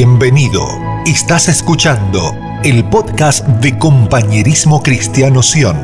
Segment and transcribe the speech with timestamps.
[0.00, 0.64] Bienvenido.
[1.06, 5.76] Estás escuchando el podcast de Compañerismo Cristiano Sion.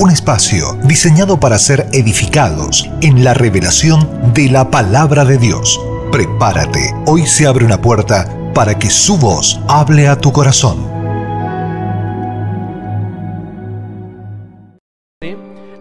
[0.00, 5.80] Un espacio diseñado para ser edificados en la revelación de la palabra de Dios.
[6.10, 10.84] Prepárate, hoy se abre una puerta para que su voz hable a tu corazón.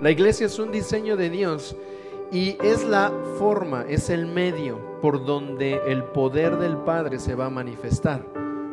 [0.04, 1.76] La iglesia es un diseño de Dios
[2.32, 7.46] y es la forma, es el medio por donde el poder del Padre se va
[7.46, 8.26] a manifestar.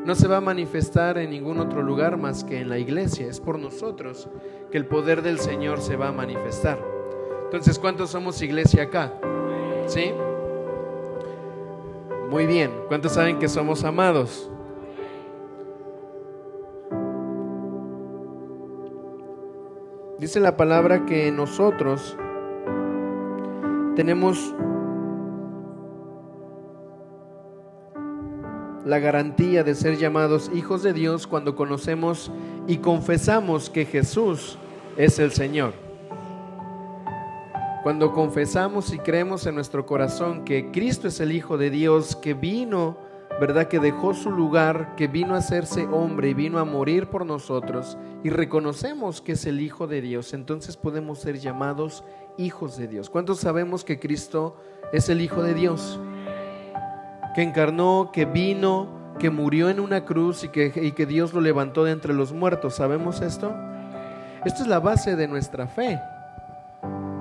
[0.04, 3.26] No se va a manifestar en ningún otro lugar más que en la iglesia.
[3.26, 4.28] Es por nosotros
[4.70, 6.78] que el poder del Señor se va a manifestar.
[7.44, 9.12] Entonces, ¿cuántos somos iglesia acá?
[9.86, 10.12] ¿Sí?
[12.28, 12.70] Muy bien.
[12.88, 14.50] ¿Cuántos saben que somos amados?
[20.18, 22.16] Dice la palabra que nosotros
[23.94, 24.54] tenemos
[28.84, 32.30] la garantía de ser llamados hijos de Dios cuando conocemos
[32.66, 34.58] y confesamos que Jesús
[34.96, 35.72] es el Señor.
[37.82, 42.32] Cuando confesamos y creemos en nuestro corazón que Cristo es el Hijo de Dios, que
[42.32, 42.96] vino,
[43.40, 43.68] ¿verdad?
[43.68, 47.98] Que dejó su lugar, que vino a hacerse hombre y vino a morir por nosotros,
[48.22, 52.04] y reconocemos que es el Hijo de Dios, entonces podemos ser llamados
[52.38, 53.10] hijos de Dios.
[53.10, 54.56] ¿Cuántos sabemos que Cristo
[54.92, 56.00] es el Hijo de Dios?
[57.34, 61.40] Que encarnó, que vino, que murió en una cruz y que, y que Dios lo
[61.40, 62.76] levantó de entre los muertos.
[62.76, 63.54] ¿Sabemos esto?
[64.44, 66.00] Esto es la base de nuestra fe.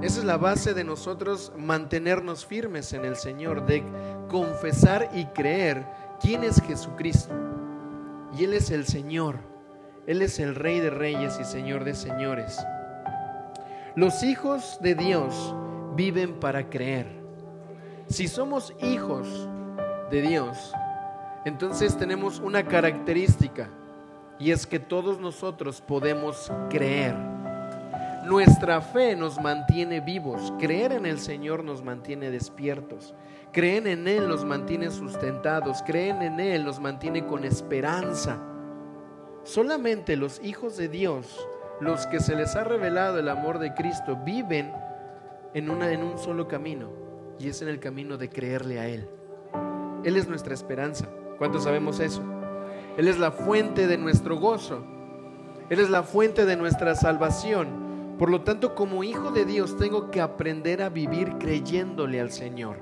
[0.01, 3.83] Esa es la base de nosotros mantenernos firmes en el Señor, de
[4.27, 5.85] confesar y creer
[6.19, 7.33] quién es Jesucristo.
[8.37, 9.37] Y Él es el Señor.
[10.05, 12.59] Él es el Rey de Reyes y Señor de Señores.
[13.95, 15.55] Los hijos de Dios
[15.95, 17.07] viven para creer.
[18.07, 19.47] Si somos hijos
[20.09, 20.73] de Dios,
[21.45, 23.69] entonces tenemos una característica
[24.39, 27.15] y es que todos nosotros podemos creer.
[28.25, 33.13] Nuestra fe nos mantiene vivos, creer en el Señor nos mantiene despiertos,
[33.51, 38.39] creer en Él nos mantiene sustentados, creer en Él nos mantiene con esperanza.
[39.43, 41.45] Solamente los hijos de Dios
[41.81, 44.71] los que se les ha revelado el amor de Cristo viven
[45.53, 46.89] en, una, en un solo camino
[47.39, 49.09] y es en el camino de creerle a Él.
[50.03, 51.07] Él es nuestra esperanza.
[51.37, 52.21] ¿Cuántos sabemos eso?
[52.97, 54.83] Él es la fuente de nuestro gozo.
[55.69, 58.15] Él es la fuente de nuestra salvación.
[58.19, 62.77] Por lo tanto, como hijo de Dios, tengo que aprender a vivir creyéndole al Señor,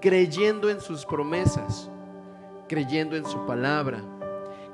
[0.00, 1.90] creyendo en sus promesas,
[2.68, 4.02] creyendo en su palabra,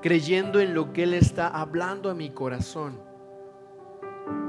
[0.00, 3.00] creyendo en lo que Él está hablando a mi corazón.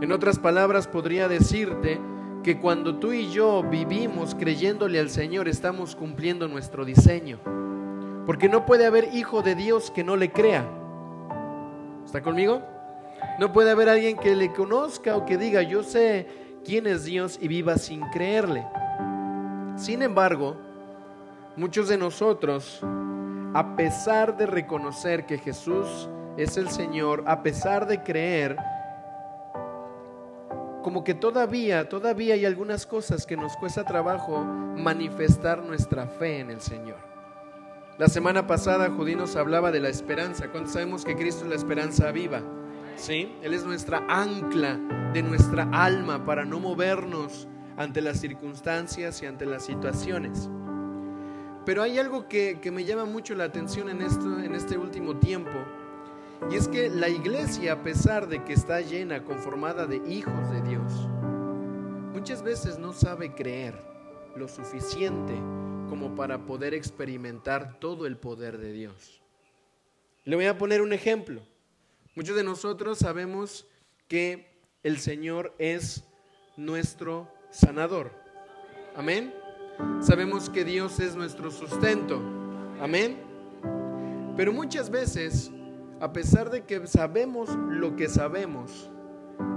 [0.02, 2.00] En otras palabras, podría decirte
[2.44, 7.40] que cuando tú y yo vivimos creyéndole al Señor, estamos cumpliendo nuestro diseño.
[8.26, 10.66] Porque no puede haber hijo de Dios que no le crea.
[12.06, 12.62] ¿Está conmigo?
[13.40, 16.28] No puede haber alguien que le conozca o que diga, yo sé
[16.66, 18.66] quién es Dios y viva sin creerle.
[19.78, 20.58] Sin embargo,
[21.56, 22.82] muchos de nosotros,
[23.54, 28.58] a pesar de reconocer que Jesús es el Señor, a pesar de creer,
[30.84, 36.52] como que todavía, todavía hay algunas cosas que nos cuesta trabajo manifestar nuestra fe en
[36.52, 36.98] el Señor.
[37.98, 40.50] La semana pasada Judí nos hablaba de la esperanza.
[40.50, 42.42] Cuando sabemos que Cristo es la esperanza viva,
[42.96, 43.34] ¿sí?
[43.42, 44.80] Él es nuestra ancla
[45.14, 50.50] de nuestra alma para no movernos ante las circunstancias y ante las situaciones.
[51.66, 55.18] Pero hay algo que, que me llama mucho la atención en, esto, en este último
[55.18, 55.52] tiempo
[56.52, 60.62] y es que la iglesia, a pesar de que está llena, conformada de hijos de
[60.62, 60.92] Dios,
[62.14, 63.76] muchas veces no sabe creer
[64.36, 65.34] lo suficiente
[65.90, 69.22] como para poder experimentar todo el poder de Dios.
[70.26, 71.42] Le voy a poner un ejemplo.
[72.16, 73.66] Muchos de nosotros sabemos
[74.08, 76.04] que el Señor es
[76.56, 78.12] nuestro sanador.
[78.96, 79.34] Amén.
[80.02, 82.22] Sabemos que Dios es nuestro sustento.
[82.80, 83.18] Amén.
[84.38, 85.52] Pero muchas veces
[86.04, 88.92] a pesar de que sabemos lo que sabemos,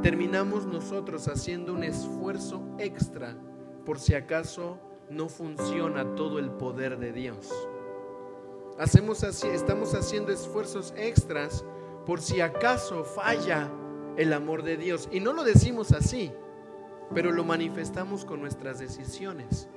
[0.01, 3.37] terminamos nosotros haciendo un esfuerzo extra
[3.85, 4.79] por si acaso
[5.11, 7.51] no funciona todo el poder de Dios.
[8.79, 11.65] Hacemos así, estamos haciendo esfuerzos extras
[12.07, 13.69] por si acaso falla
[14.17, 15.09] el amor de Dios.
[15.11, 16.31] Y no lo decimos así,
[17.13, 19.69] pero lo manifestamos con nuestras decisiones.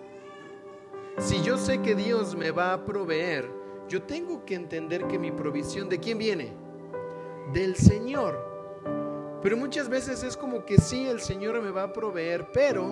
[1.17, 3.58] Si yo sé que Dios me va a proveer,
[3.89, 6.53] yo tengo que entender que mi provisión, ¿de quién viene?
[7.53, 9.39] Del Señor.
[9.41, 12.85] Pero muchas veces es como que sí, el Señor me va a proveer, pero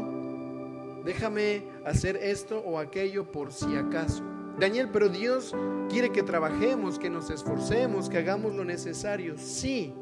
[1.05, 4.23] déjame hacer esto o aquello por si acaso.
[4.59, 5.55] Daniel, pero Dios
[5.87, 9.37] quiere que trabajemos, que nos esforcemos, que hagamos lo necesario.
[9.37, 9.93] Sí,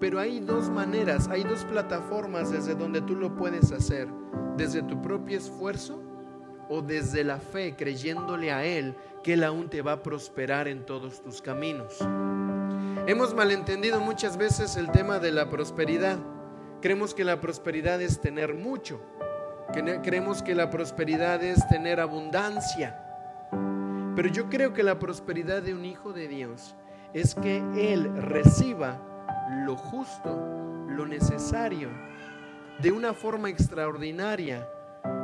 [0.00, 4.08] pero hay dos maneras, hay dos plataformas desde donde tú lo puedes hacer.
[4.56, 6.05] Desde tu propio esfuerzo
[6.68, 10.84] o desde la fe, creyéndole a Él que Él aún te va a prosperar en
[10.84, 11.98] todos tus caminos.
[13.06, 16.18] Hemos malentendido muchas veces el tema de la prosperidad.
[16.80, 19.00] Creemos que la prosperidad es tener mucho.
[20.02, 23.02] Creemos que la prosperidad es tener abundancia.
[24.14, 26.74] Pero yo creo que la prosperidad de un hijo de Dios
[27.12, 29.00] es que Él reciba
[29.64, 31.90] lo justo, lo necesario,
[32.80, 34.68] de una forma extraordinaria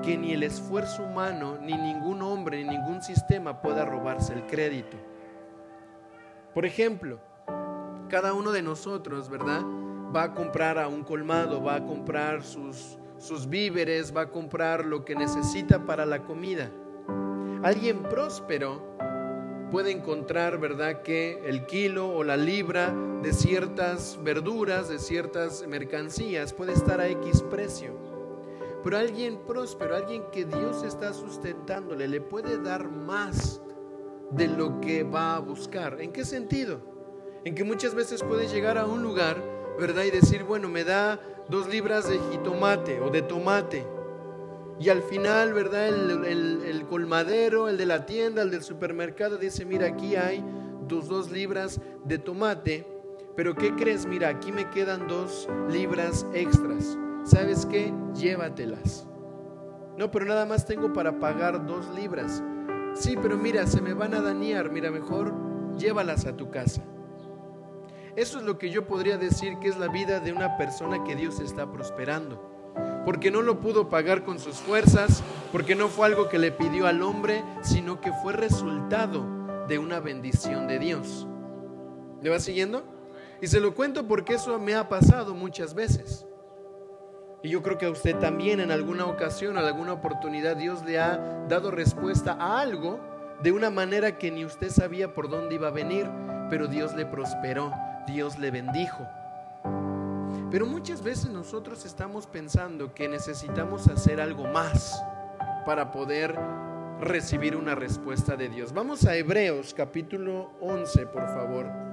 [0.03, 4.97] que ni el esfuerzo humano, ni ningún hombre, ni ningún sistema pueda robarse el crédito.
[6.55, 7.19] Por ejemplo,
[8.09, 9.63] cada uno de nosotros, ¿verdad?
[10.15, 14.85] Va a comprar a un colmado, va a comprar sus, sus víveres, va a comprar
[14.85, 16.71] lo que necesita para la comida.
[17.63, 18.83] Alguien próspero
[19.71, 26.53] puede encontrar, ¿verdad?, que el kilo o la libra de ciertas verduras, de ciertas mercancías,
[26.53, 28.12] puede estar a X precio.
[28.83, 33.61] Pero alguien próspero, alguien que Dios está sustentándole, le puede dar más
[34.31, 36.01] de lo que va a buscar.
[36.01, 36.81] ¿En qué sentido?
[37.45, 39.43] En que muchas veces puede llegar a un lugar,
[39.79, 40.05] ¿verdad?
[40.05, 43.85] Y decir, bueno, me da dos libras de jitomate o de tomate
[44.83, 45.89] y al final, ¿verdad?
[45.89, 50.45] El, colmadero, el de la tienda, el del supermercado dice, mira, aquí hay
[50.89, 52.87] tus dos libras de tomate,
[53.37, 54.07] pero ¿qué crees?
[54.07, 56.99] Mira, aquí me quedan dos libras extras.
[57.25, 57.93] ¿Sabes qué?
[58.15, 59.07] Llévatelas.
[59.97, 62.43] No, pero nada más tengo para pagar dos libras.
[62.95, 64.71] Sí, pero mira, se me van a dañar.
[64.71, 65.33] Mira, mejor
[65.77, 66.83] llévalas a tu casa.
[68.17, 71.17] Eso es lo que yo podría decir que es la vida de una persona que
[71.17, 72.53] Dios está prosperando
[73.05, 76.87] porque no lo pudo pagar con sus fuerzas, porque no fue algo que le pidió
[76.87, 79.25] al hombre, sino que fue resultado
[79.69, 81.27] de una bendición de Dios.
[82.21, 82.85] ¿Le va siguiendo?
[83.41, 86.27] Y se lo cuento porque eso me ha pasado muchas veces.
[87.43, 91.01] Y yo creo que a usted también en alguna ocasión, en alguna oportunidad, Dios le
[91.01, 93.01] ha dado respuesta a algo
[93.43, 96.09] de una manera que ni usted sabía por dónde iba a venir,
[96.49, 97.73] pero Dios le prosperó,
[98.07, 99.09] Dios le bendijo.
[100.53, 105.03] Pero muchas veces nosotros estamos pensando que necesitamos hacer algo más
[105.67, 106.39] para poder
[107.01, 108.73] recibir una respuesta de Dios.
[108.73, 111.92] Vamos a Hebreos capítulo 11, por favor.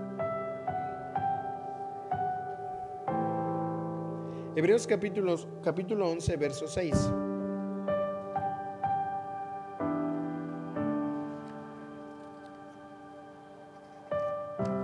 [4.55, 7.11] Hebreos capítulo, capítulo 11, verso 6.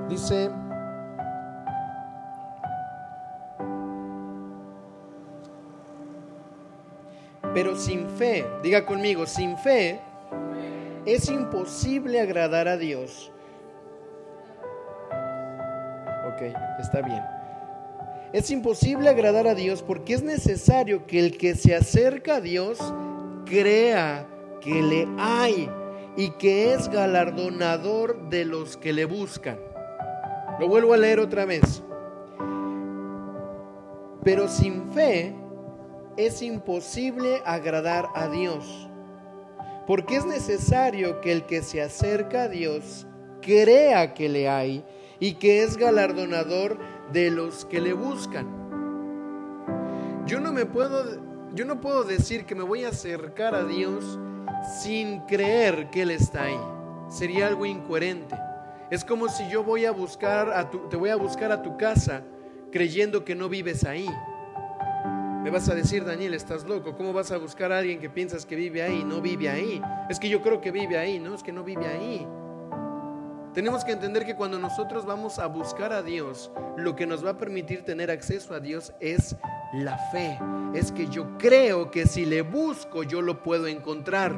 [0.08, 0.52] Dice,
[7.56, 10.00] Pero sin fe, diga conmigo, sin fe
[11.06, 13.32] es imposible agradar a Dios.
[16.28, 16.42] Ok,
[16.80, 17.35] está bien.
[18.36, 22.78] Es imposible agradar a Dios porque es necesario que el que se acerca a Dios
[23.46, 24.28] crea
[24.60, 25.70] que le hay
[26.18, 29.58] y que es galardonador de los que le buscan.
[30.60, 31.82] Lo vuelvo a leer otra vez.
[34.26, 35.34] Pero sin fe
[36.18, 38.90] es imposible agradar a Dios,
[39.88, 43.08] porque es necesario que el que se acerca a Dios
[43.42, 44.84] crea que le hay
[45.22, 46.78] y que es galardonador
[47.12, 48.48] de los que le buscan.
[50.26, 54.20] Yo no me puedo yo no puedo decir que me voy a acercar a Dios
[54.82, 56.60] sin creer que él está ahí.
[57.08, 58.36] Sería algo incoherente.
[58.90, 62.24] Es como si yo voy a buscar a te voy a buscar a tu casa
[62.72, 64.10] creyendo que no vives ahí.
[65.46, 66.96] Me vas a decir, Daniel, estás loco.
[66.98, 69.04] ¿Cómo vas a buscar a alguien que piensas que vive ahí?
[69.06, 69.80] No vive ahí.
[70.10, 72.28] Es que yo creo que vive ahí, no, es que no vive ahí.
[73.56, 77.30] Tenemos que entender que cuando nosotros vamos a buscar a Dios, lo que nos va
[77.32, 79.38] a permitir tener acceso a Dios es
[79.72, 80.38] la fe.
[80.74, 84.38] Es que yo creo que si le busco, yo lo puedo encontrar.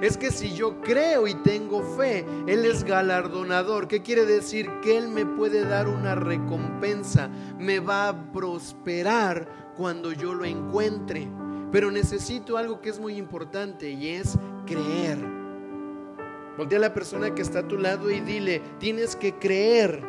[0.00, 3.88] Es que si yo creo y tengo fe, Él es galardonador.
[3.88, 4.70] ¿Qué quiere decir?
[4.82, 11.28] Que Él me puede dar una recompensa, me va a prosperar cuando yo lo encuentre.
[11.72, 15.41] Pero necesito algo que es muy importante y es creer.
[16.56, 20.02] Voltea a la persona que está a tu lado y dile, tienes que creer.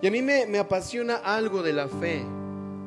[0.00, 2.24] Y a mí me, me apasiona algo de la fe.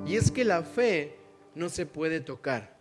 [0.05, 1.17] Y es que la fe
[1.55, 2.77] no se puede tocar.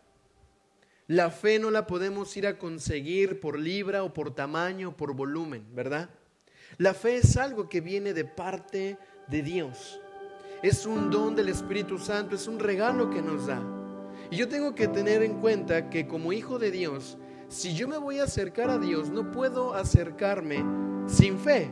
[1.07, 5.15] La fe no la podemos ir a conseguir por libra o por tamaño o por
[5.15, 6.11] volumen, ¿verdad?
[6.79, 8.99] La fe es algo que viene de parte
[9.29, 10.01] de Dios
[10.63, 13.76] es un don del Espíritu Santo, es un regalo que nos da.
[14.31, 17.19] Y yo tengo que tener en cuenta que como hijo de Dios,
[17.49, 20.65] si yo me voy a acercar a Dios, no puedo acercarme
[21.07, 21.71] sin fe.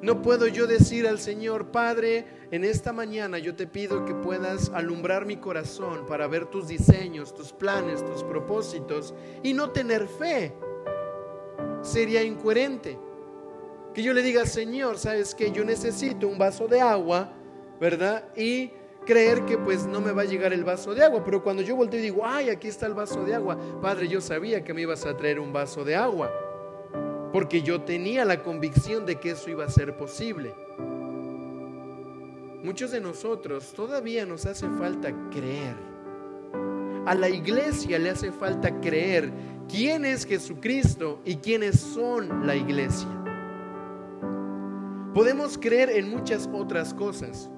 [0.00, 4.70] No puedo yo decir al Señor, Padre, en esta mañana yo te pido que puedas
[4.74, 10.54] alumbrar mi corazón para ver tus diseños, tus planes, tus propósitos y no tener fe.
[11.80, 12.98] Sería incoherente.
[13.94, 17.32] Que yo le diga, Señor, ¿sabes que Yo necesito un vaso de agua,
[17.80, 18.24] ¿verdad?
[18.36, 18.72] Y
[19.04, 21.76] creer que pues no me va a llegar el vaso de agua, pero cuando yo
[21.76, 24.82] volteo y digo, ay, aquí está el vaso de agua, Padre, yo sabía que me
[24.82, 26.30] ibas a traer un vaso de agua,
[27.32, 30.54] porque yo tenía la convicción de que eso iba a ser posible.
[32.62, 35.76] Muchos de nosotros todavía nos hace falta creer.
[37.04, 39.30] A la iglesia le hace falta creer
[39.68, 43.08] quién es Jesucristo y quiénes son la iglesia.
[45.12, 47.50] Podemos creer en muchas otras cosas.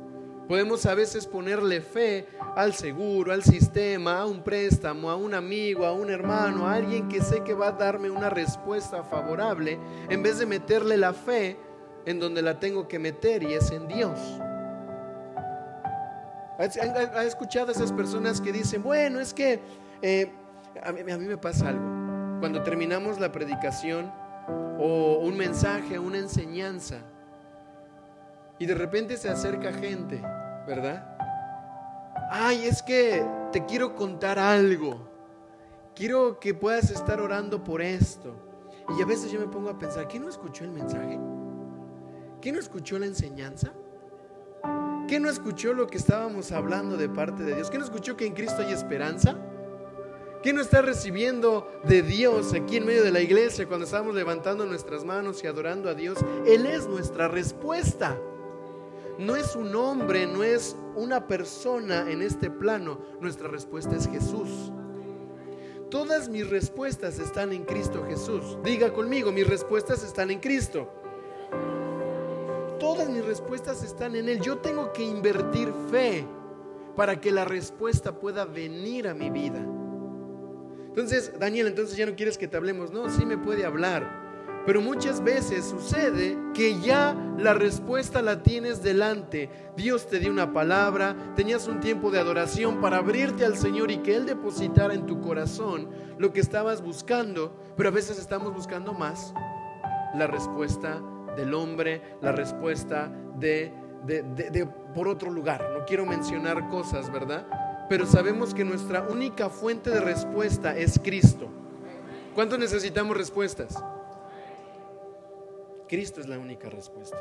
[0.48, 5.84] Podemos a veces ponerle fe al seguro, al sistema, a un préstamo, a un amigo,
[5.84, 10.22] a un hermano, a alguien que sé que va a darme una respuesta favorable, en
[10.22, 11.56] vez de meterle la fe
[12.04, 14.20] en donde la tengo que meter y es en Dios.
[16.58, 19.60] ¿Ha escuchado a esas personas que dicen, bueno, es que
[20.00, 20.32] eh,
[20.82, 22.38] a, mí, a mí me pasa algo?
[22.38, 24.12] Cuando terminamos la predicación
[24.78, 26.98] o un mensaje, una enseñanza,
[28.58, 30.22] y de repente se acerca gente
[30.66, 31.16] ¿verdad?
[32.30, 35.08] Ay, es que te quiero contar algo.
[35.94, 38.34] Quiero que puedas estar orando por esto.
[38.98, 41.18] Y a veces yo me pongo a pensar, ¿quién no escuchó el mensaje?
[42.40, 43.72] ¿Quién no escuchó la enseñanza?
[45.08, 47.70] ¿Quién no escuchó lo que estábamos hablando de parte de Dios?
[47.70, 49.36] ¿Quién no escuchó que en Cristo hay esperanza?
[50.42, 54.66] ¿Quién no está recibiendo de Dios aquí en medio de la iglesia cuando estamos levantando
[54.66, 56.18] nuestras manos y adorando a Dios?
[56.46, 58.16] Él es nuestra respuesta
[59.18, 62.98] no es un hombre, no es una persona en este plano.
[63.20, 64.72] Nuestra respuesta es Jesús.
[65.90, 68.58] Todas mis respuestas están en Cristo Jesús.
[68.62, 70.90] Diga conmigo, mis respuestas están en Cristo.
[72.78, 74.40] Todas mis respuestas están en Él.
[74.40, 76.26] Yo tengo que invertir fe
[76.94, 79.64] para que la respuesta pueda venir a mi vida.
[80.88, 82.90] Entonces, Daniel, entonces ya no quieres que te hablemos.
[82.90, 84.25] No, sí me puede hablar
[84.66, 89.48] pero muchas veces sucede que ya la respuesta la tienes delante.
[89.76, 93.98] Dios te dio una palabra, tenías un tiempo de adoración para abrirte al Señor y
[93.98, 98.92] que Él depositara en tu corazón lo que estabas buscando, pero a veces estamos buscando
[98.92, 99.32] más
[100.16, 101.00] la respuesta
[101.36, 103.08] del hombre, la respuesta
[103.38, 103.72] de,
[104.04, 105.64] de, por otro lugar.
[105.78, 107.46] No quiero mencionar cosas, ¿verdad?
[107.88, 111.48] Pero sabemos que nuestra única fuente de respuesta es Cristo.
[112.34, 113.80] ¿Cuánto necesitamos respuestas?
[115.88, 117.16] Cristo es la única respuesta.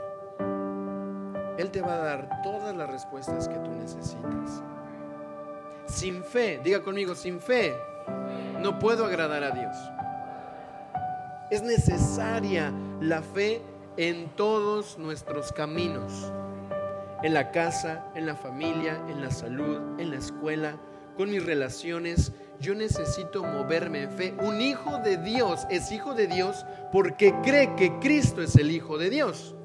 [1.58, 4.64] Él te va a dar todas las respuestas que tú necesitas.
[5.88, 7.76] Sin fe, diga conmigo, sin fe
[8.62, 9.76] no puedo agradar a Dios.
[11.52, 13.62] Es necesaria la fe
[13.98, 16.32] en todos nuestros caminos.
[17.22, 20.78] En la casa, en la familia, en la salud, en la escuela,
[21.16, 24.34] con mis relaciones, yo necesito moverme en fe.
[24.42, 28.98] Un hijo de Dios es hijo de Dios porque cree que Cristo es el Hijo
[28.98, 29.56] de Dios.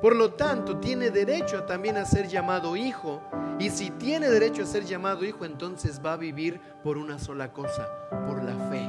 [0.00, 3.20] Por lo tanto, tiene derecho también a ser llamado hijo.
[3.58, 7.52] Y si tiene derecho a ser llamado hijo, entonces va a vivir por una sola
[7.52, 7.88] cosa,
[8.26, 8.88] por la fe.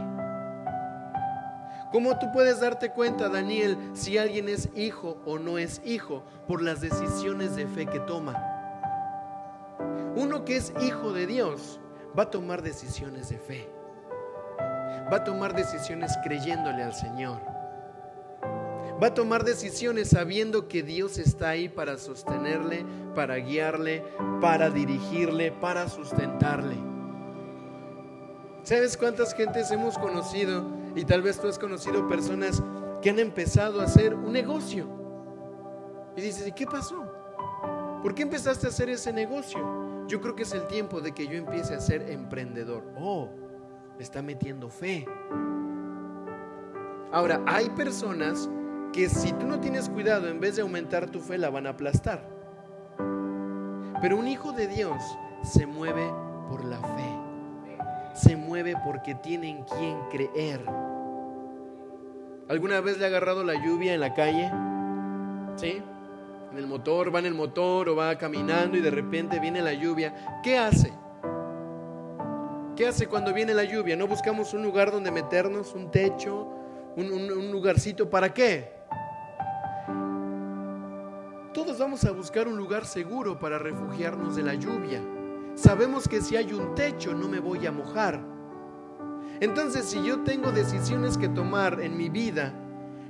[1.92, 6.24] ¿Cómo tú puedes darte cuenta, Daniel, si alguien es hijo o no es hijo?
[6.48, 8.36] Por las decisiones de fe que toma.
[10.16, 11.80] Uno que es hijo de Dios
[12.18, 13.70] va a tomar decisiones de fe.
[15.12, 17.40] Va a tomar decisiones creyéndole al Señor.
[19.02, 22.86] Va a tomar decisiones sabiendo que Dios está ahí para sostenerle,
[23.16, 24.04] para guiarle,
[24.42, 26.76] para dirigirle, para sustentarle.
[28.64, 30.66] ¿Sabes cuántas gentes hemos conocido?
[30.96, 32.62] Y tal vez tú has conocido personas
[33.02, 34.88] que han empezado a hacer un negocio.
[36.18, 37.02] Y dices, ¿y qué pasó?
[38.04, 39.89] ¿Por qué empezaste a hacer ese negocio?
[40.10, 42.84] Yo creo que es el tiempo de que yo empiece a ser emprendedor.
[42.98, 43.30] Oh,
[44.00, 45.06] está metiendo fe.
[47.12, 48.50] Ahora, hay personas
[48.92, 51.72] que si tú no tienes cuidado, en vez de aumentar tu fe, la van a
[51.72, 52.28] aplastar.
[54.02, 55.00] Pero un hijo de Dios
[55.44, 56.12] se mueve
[56.50, 57.20] por la fe.
[58.16, 60.66] Se mueve porque tiene en quien creer.
[62.48, 64.52] ¿Alguna vez le ha agarrado la lluvia en la calle?
[65.56, 65.84] ¿Sí?
[66.52, 69.74] En el motor, va en el motor o va caminando y de repente viene la
[69.74, 70.94] lluvia, ¿qué hace?
[72.76, 73.96] ¿Qué hace cuando viene la lluvia?
[73.96, 76.48] ¿No buscamos un lugar donde meternos, un techo,
[76.96, 78.10] un, lugarcito?
[78.10, 78.72] ¿Para qué?
[81.54, 85.02] Todos vamos a buscar un lugar seguro para refugiarnos de la lluvia.
[85.56, 88.22] sabemos que si hay un techo no me voy a mojar.
[89.42, 92.54] Entonces, si yo tengo decisiones que tomar en mi vida,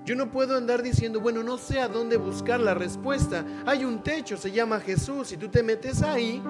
[0.10, 3.46] yo no puedo andar diciendo, bueno, no sé a dónde buscar la respuesta.
[3.68, 5.28] Hay un techo, se llama Jesús.
[5.28, 6.42] Si tú te metes ahí,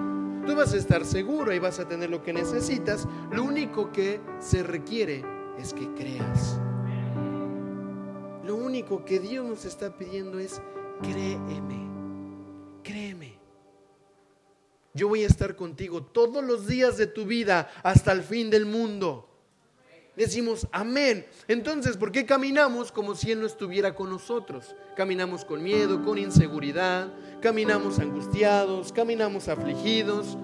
[0.47, 3.05] tú vas a estar seguro y vas a tener lo que necesitas.
[3.33, 5.25] Lo único que se requiere
[5.57, 6.57] es que creas.
[8.45, 10.61] Lo único que Dios nos está pidiendo es
[11.01, 11.85] créeme,
[12.81, 13.37] créeme.
[14.93, 18.65] Yo voy a estar contigo todos los días de tu vida hasta el fin del
[18.65, 19.28] mundo.
[20.19, 21.25] Decimos amén.
[21.47, 24.75] Entonces, ¿por qué caminamos como si Él no estuviera con nosotros?
[24.97, 27.07] Caminamos con miedo, con inseguridad,
[27.41, 30.37] caminamos angustiados, caminamos afligidos.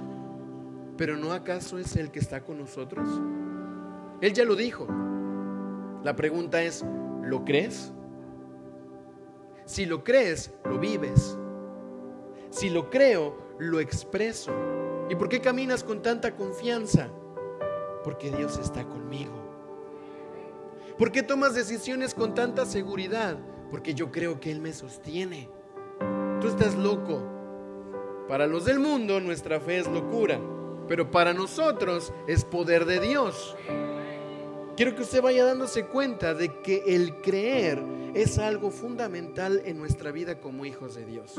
[0.95, 3.05] Pero ¿no acaso es Él que está con nosotros?
[4.21, 4.87] Él ya lo dijo.
[6.05, 6.85] La pregunta es,
[7.23, 7.91] ¿lo crees?
[9.65, 11.37] Si lo crees, lo vives.
[12.49, 14.53] Si lo creo, lo expreso.
[15.09, 17.09] ¿Y por qué caminas con tanta confianza?
[18.05, 19.44] Porque Dios está conmigo.
[20.97, 23.37] ¿Por qué tomas decisiones con tanta seguridad?
[23.69, 25.49] Porque yo creo que Él me sostiene.
[26.39, 27.21] Tú estás loco.
[28.29, 30.39] Para los del mundo nuestra fe es locura,
[30.87, 33.57] pero para nosotros es poder de Dios.
[34.77, 37.83] Quiero que usted vaya dándose cuenta de que el creer
[38.13, 41.35] es algo fundamental en nuestra vida como hijos de Dios.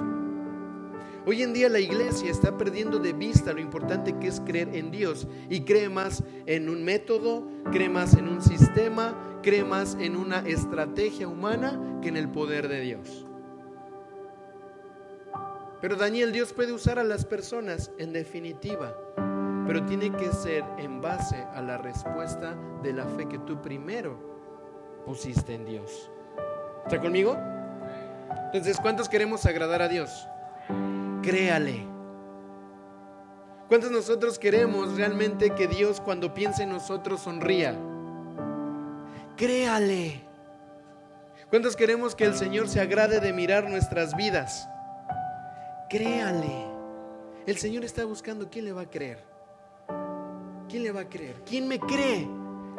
[1.26, 4.90] Hoy en día la iglesia está perdiendo de vista lo importante que es creer en
[4.90, 10.16] Dios y cree más en un método, cree más en un sistema, cree más en
[10.16, 13.26] una estrategia humana que en el poder de Dios.
[15.80, 18.96] Pero Daniel, Dios puede usar a las personas en definitiva
[19.66, 24.16] pero tiene que ser en base a la respuesta de la fe que tú primero
[25.04, 26.10] pusiste en Dios.
[26.84, 27.36] ¿Está conmigo?
[28.46, 30.28] Entonces, ¿cuántos queremos agradar a Dios?
[31.26, 31.84] Créale.
[33.66, 37.76] ¿Cuántos nosotros queremos realmente que Dios cuando piense en nosotros sonría?
[39.36, 40.22] Créale.
[41.50, 44.68] ¿Cuántos queremos que el Señor se agrade de mirar nuestras vidas?
[45.90, 46.64] Créale.
[47.44, 49.18] El Señor está buscando quién le va a creer.
[50.68, 51.42] ¿quién le va a creer?
[51.44, 52.28] ¿Quién me cree?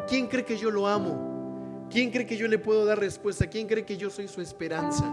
[0.07, 1.87] ¿Quién cree que yo lo amo?
[1.89, 3.47] ¿Quién cree que yo le puedo dar respuesta?
[3.47, 5.05] ¿Quién cree que yo soy su esperanza?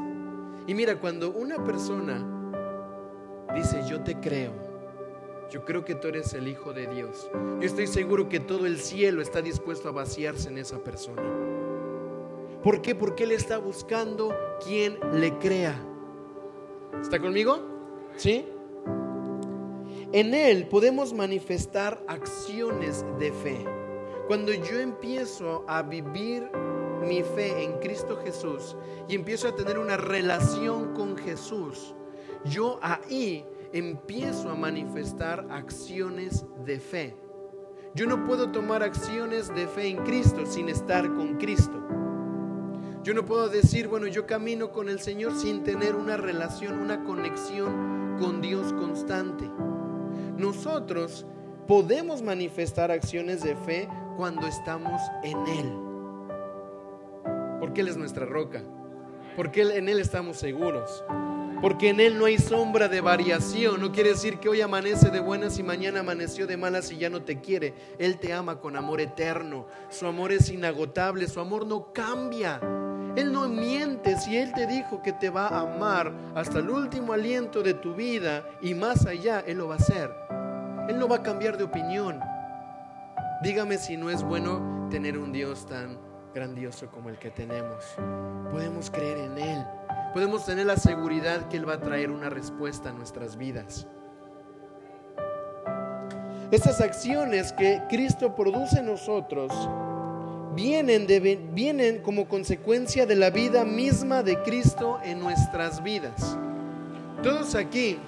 [0.68, 2.34] Y mira, cuando una persona
[3.55, 4.53] dice, yo te creo,
[5.51, 8.79] yo creo que tú eres el Hijo de Dios, yo estoy seguro que todo el
[8.79, 11.23] cielo está dispuesto a vaciarse en esa persona.
[12.62, 12.95] ¿Por qué?
[12.95, 15.79] Porque Él está buscando quien le crea.
[17.01, 17.59] ¿Está conmigo?
[18.17, 18.47] ¿Sí?
[20.12, 23.64] En Él podemos manifestar acciones de fe.
[24.29, 26.49] Cuando yo empiezo a vivir
[27.03, 28.77] mi fe en Cristo Jesús
[29.09, 31.95] y empiezo a tener una relación con Jesús,
[32.44, 37.16] yo ahí empiezo a manifestar acciones de fe.
[37.94, 41.80] Yo no puedo tomar acciones de fe en Cristo sin estar con Cristo.
[43.02, 47.04] Yo no puedo decir, bueno, yo camino con el Señor sin tener una relación, una
[47.04, 49.50] conexión con Dios constante
[50.37, 51.26] nosotros
[51.66, 55.72] podemos manifestar acciones de fe cuando estamos en Él.
[57.61, 58.62] Porque Él es nuestra roca.
[59.37, 61.04] Porque en Él estamos seguros.
[61.64, 63.81] Porque en Él no hay sombra de variación.
[63.81, 67.09] No quiere decir que hoy amanece de buenas y mañana amaneció de malas y ya
[67.09, 67.72] no te quiere.
[67.98, 69.64] Él te ama con amor eterno.
[69.88, 71.27] Su amor es inagotable.
[71.27, 72.61] Su amor no cambia.
[73.16, 74.18] Él no miente.
[74.18, 77.94] Si Él te dijo que te va a amar hasta el último aliento de tu
[77.94, 80.11] vida y más allá, Él lo va a hacer.
[80.90, 82.20] Él no va a cambiar de opinión.
[83.42, 85.96] Dígame si no es bueno tener un Dios tan
[86.35, 87.83] grandioso como el que tenemos.
[88.53, 89.64] Podemos creer en Él.
[90.14, 93.88] Podemos tener la seguridad que Él va a traer una respuesta a nuestras vidas.
[96.53, 99.50] Estas acciones que Cristo produce en nosotros
[100.55, 101.09] vienen,
[101.53, 106.38] vienen como consecuencia de la vida misma de Cristo en nuestras vidas.
[107.24, 107.98] Todos aquí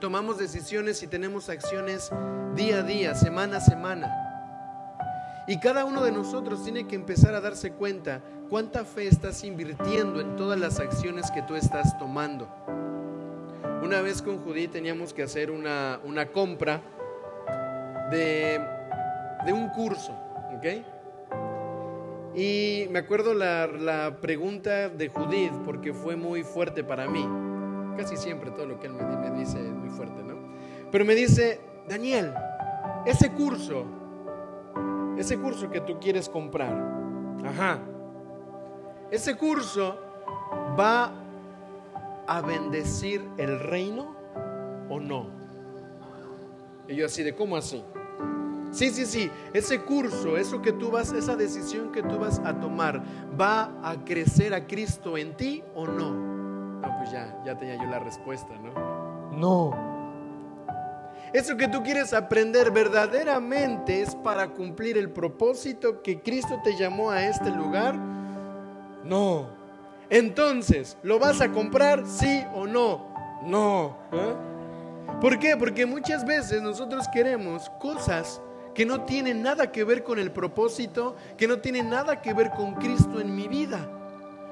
[0.00, 2.10] tomamos decisiones y tenemos acciones
[2.54, 4.23] día a día, semana a semana.
[5.46, 10.20] Y cada uno de nosotros tiene que empezar a darse cuenta cuánta fe estás invirtiendo
[10.20, 12.48] en todas las acciones que tú estás tomando.
[13.82, 16.00] Una vez con Judy teníamos que hacer una,
[16.32, 16.80] compra
[18.10, 18.58] de,
[19.44, 20.12] de, un curso,
[20.56, 20.66] ¿ok?
[22.34, 27.28] Y me acuerdo la, la pregunta de Judith porque fue muy fuerte para mí.
[27.96, 30.34] Casi siempre todo lo que él me, dice es muy fuerte, ¿no?
[30.90, 32.32] Pero me dice, Daniel,
[33.06, 33.84] ese curso,
[35.18, 36.72] ese curso que tú quieres comprar,
[37.44, 37.78] ajá,
[39.10, 39.98] ese curso
[40.78, 41.12] va
[42.26, 44.14] a bendecir el reino
[44.88, 45.28] o no.
[46.88, 47.82] Y yo así de, ¿cómo así?
[48.70, 52.58] Sí, sí, sí, ese curso, eso que tú vas, esa decisión que tú vas a
[52.58, 53.02] tomar,
[53.40, 56.10] ¿va a crecer a Cristo en ti o no?
[56.10, 59.30] No, pues ya, ya tenía yo la respuesta, ¿no?
[59.30, 59.93] No.
[61.34, 67.10] Eso que tú quieres aprender verdaderamente es para cumplir el propósito que Cristo te llamó
[67.10, 67.96] a este lugar.
[69.02, 69.48] No.
[70.10, 72.06] Entonces, ¿lo vas a comprar?
[72.06, 73.12] Sí o no.
[73.42, 73.98] No.
[74.12, 74.34] ¿eh?
[75.20, 75.56] ¿Por qué?
[75.56, 78.40] Porque muchas veces nosotros queremos cosas
[78.72, 82.52] que no tienen nada que ver con el propósito, que no tienen nada que ver
[82.52, 83.90] con Cristo en mi vida.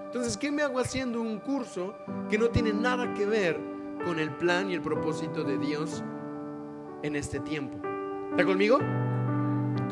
[0.06, 1.94] Entonces, ¿qué me hago haciendo un curso
[2.28, 3.56] que no tiene nada que ver
[4.04, 6.02] con el plan y el propósito de Dios
[7.02, 7.78] en este tiempo?
[8.30, 8.78] ¿Está conmigo?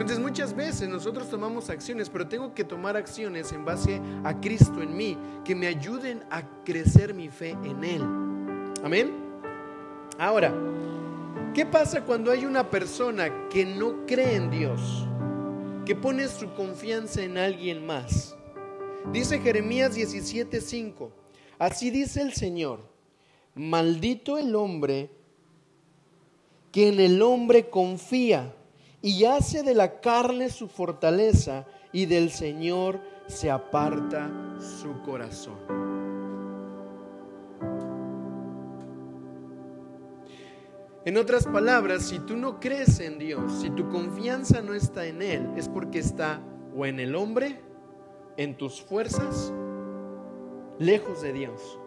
[0.00, 4.80] Entonces muchas veces nosotros tomamos acciones, pero tengo que tomar acciones en base a Cristo
[4.80, 8.02] en mí, que me ayuden a crecer mi fe en Él.
[8.82, 9.12] Amén.
[10.18, 10.54] Ahora,
[11.52, 15.06] ¿qué pasa cuando hay una persona que no cree en Dios,
[15.84, 18.34] que pone su confianza en alguien más?
[19.12, 21.10] Dice Jeremías 17:5,
[21.58, 22.80] así dice el Señor,
[23.54, 25.10] maldito el hombre
[26.72, 28.54] que en el hombre confía
[29.02, 34.30] y hace de la carne su fortaleza y del Señor se aparta
[34.60, 35.58] su corazón.
[41.04, 45.22] En otras palabras, si tú no crees en Dios, si tu confianza no está en
[45.22, 46.42] Él, es porque está
[46.76, 47.58] o en el hombre,
[48.36, 49.52] en tus fuerzas,
[50.78, 51.78] lejos de Dios.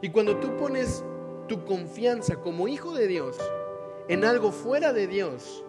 [0.00, 1.04] Y cuando tú pones
[1.48, 3.36] tu confianza como hijo de Dios
[4.10, 5.64] en algo fuera de Dios,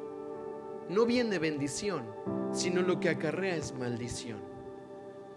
[0.89, 2.04] no viene bendición,
[2.51, 4.39] sino lo que acarrea es maldición.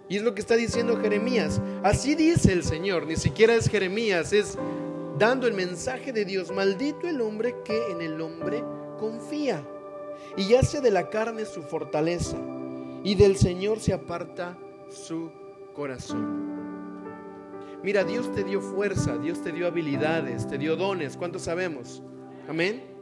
[0.09, 1.61] Y es lo que está diciendo Jeremías.
[1.83, 4.57] Así dice el Señor, ni siquiera es Jeremías, es
[5.19, 6.51] dando el mensaje de Dios.
[6.51, 8.64] Maldito el hombre que en el hombre
[8.99, 9.62] confía
[10.38, 12.38] y hace de la carne su fortaleza
[13.03, 15.31] y del Señor se aparta su
[15.75, 16.55] corazón.
[17.83, 21.19] Mira, Dios te dio fuerza, Dios te dio habilidades, te dio dones.
[21.19, 22.03] ¿Cuántos sabemos?
[22.49, 22.94] Amén.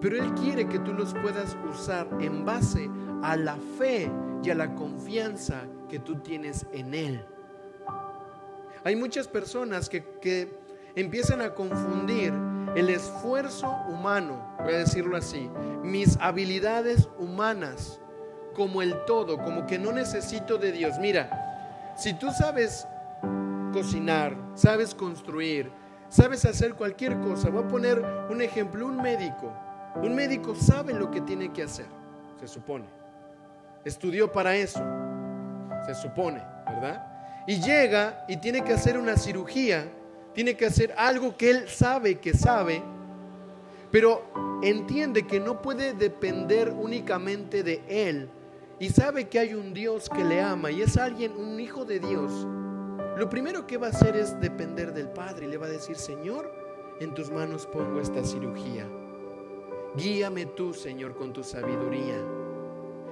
[0.00, 2.90] Pero Él quiere que tú los puedas usar en base
[3.22, 4.10] a la fe
[4.42, 7.24] y a la confianza que tú tienes en Él.
[8.84, 12.32] Hay muchas personas que, empiezan a confundir
[12.74, 15.50] el esfuerzo humano, voy a decirlo así,
[15.82, 18.00] mis habilidades humanas
[18.54, 20.98] como el todo, como que no necesito de Dios.
[20.98, 22.86] Mira, si tú sabes
[23.72, 25.70] cocinar, sabes construir,
[26.08, 29.52] sabes hacer cualquier cosa, voy a poner un ejemplo, un médico
[30.02, 31.86] un médico sabe lo que tiene que hacer,
[32.38, 32.84] se supone.
[33.84, 34.80] Estudió para eso,
[35.86, 37.44] se supone, ¿verdad?
[37.46, 39.88] Y llega y tiene que hacer una cirugía,
[40.34, 42.82] tiene que hacer algo que él sabe que sabe,
[43.90, 48.28] pero entiende que no puede depender únicamente de él
[48.78, 52.00] y sabe que hay un Dios que le ama y es alguien, un hijo de
[52.00, 52.46] Dios.
[53.16, 55.96] Lo primero que va a hacer es depender del Padre y le va a decir,
[55.96, 56.52] Señor,
[57.00, 58.86] en tus manos pongo esta cirugía.
[59.96, 62.22] Guíame tú, Señor, con tu sabiduría.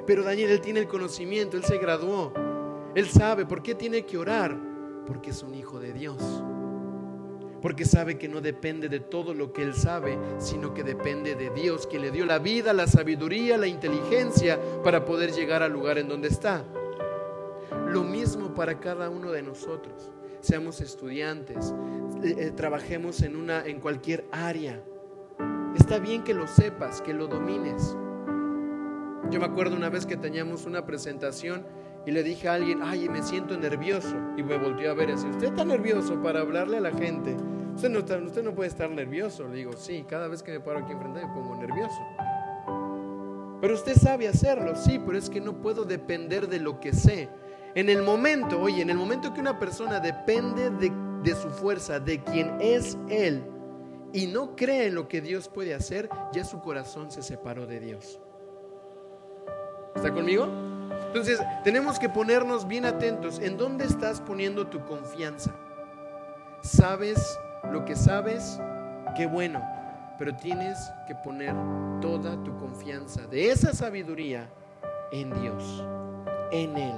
[0.07, 2.33] Pero Daniel, él tiene el conocimiento, él se graduó.
[2.95, 4.55] Él sabe por qué tiene que orar.
[5.07, 6.23] Porque es un hijo de Dios.
[7.63, 11.49] Porque sabe que no depende de todo lo que él sabe, sino que depende de
[11.49, 15.97] Dios, que le dio la vida, la sabiduría, la inteligencia para poder llegar al lugar
[15.97, 16.65] en donde está.
[17.89, 20.11] Lo mismo para cada uno de nosotros.
[20.41, 21.73] Seamos estudiantes,
[22.23, 24.83] eh, eh, trabajemos en, una, en cualquier área
[25.75, 27.97] Está bien que lo sepas, que lo domines.
[29.31, 31.67] Yo me acuerdo una vez que teníamos una presentación
[32.07, 34.17] y le dije a alguien, ay, me siento nervioso.
[34.37, 37.37] Y me volteó a ver y ¿usted está nervioso para hablarle a la gente?
[37.75, 39.49] Usted no, usted no puede estar nervioso.
[39.49, 42.01] Le digo, sí, cada vez que me paro aquí enfrente me pongo nervioso.
[43.61, 47.29] Pero usted sabe hacerlo, sí, pero es que no puedo depender de lo que sé.
[47.75, 51.99] En el momento, oye, en el momento que una persona depende de, de su fuerza,
[51.99, 53.43] de quien es Él,
[54.15, 57.81] y no cree en lo que Dios puede hacer, ya su corazón se separó de
[57.81, 58.21] Dios.
[59.97, 60.47] ¿Está conmigo?
[61.09, 63.41] Entonces, tenemos que ponernos bien atentos.
[63.41, 65.53] ¿En dónde estás poniendo tu confianza?
[66.63, 67.39] ¿Sabes
[67.73, 68.61] lo que sabes?
[69.17, 69.61] Qué bueno.
[70.17, 71.55] Pero tienes que poner
[72.01, 74.49] toda tu confianza de esa sabiduría
[75.11, 75.85] en Dios,
[76.53, 76.97] en Él.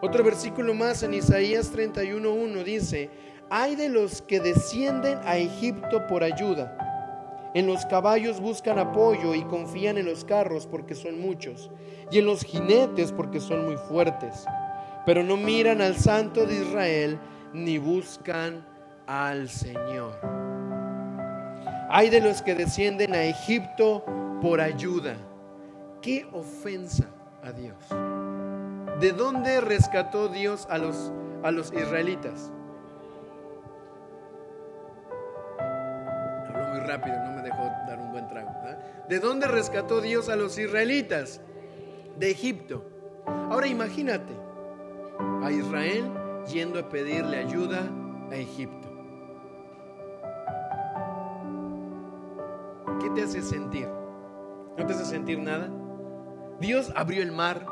[0.00, 3.08] Otro versículo más en Isaías 31.1 dice,
[3.54, 6.74] hay de los que descienden a Egipto por ayuda.
[7.52, 11.70] En los caballos buscan apoyo y confían en los carros porque son muchos,
[12.10, 14.46] y en los jinetes porque son muy fuertes.
[15.04, 17.18] Pero no miran al Santo de Israel
[17.52, 18.66] ni buscan
[19.06, 20.18] al Señor.
[21.90, 24.02] Hay de los que descienden a Egipto
[24.40, 25.14] por ayuda.
[26.00, 27.04] Qué ofensa
[27.42, 27.76] a Dios.
[28.98, 31.12] ¿De dónde rescató Dios a los,
[31.42, 32.50] a los israelitas?
[36.92, 38.50] Rápido, no me dejó dar un buen trago.
[39.08, 41.40] ¿De dónde rescató Dios a los israelitas?
[42.18, 42.84] De Egipto.
[43.26, 44.32] Ahora imagínate
[45.42, 46.10] a Israel
[46.52, 47.88] yendo a pedirle ayuda
[48.30, 48.88] a Egipto.
[53.00, 53.88] ¿Qué te hace sentir?
[54.76, 55.70] ¿No te hace sentir nada?
[56.60, 57.66] Dios abrió el mar,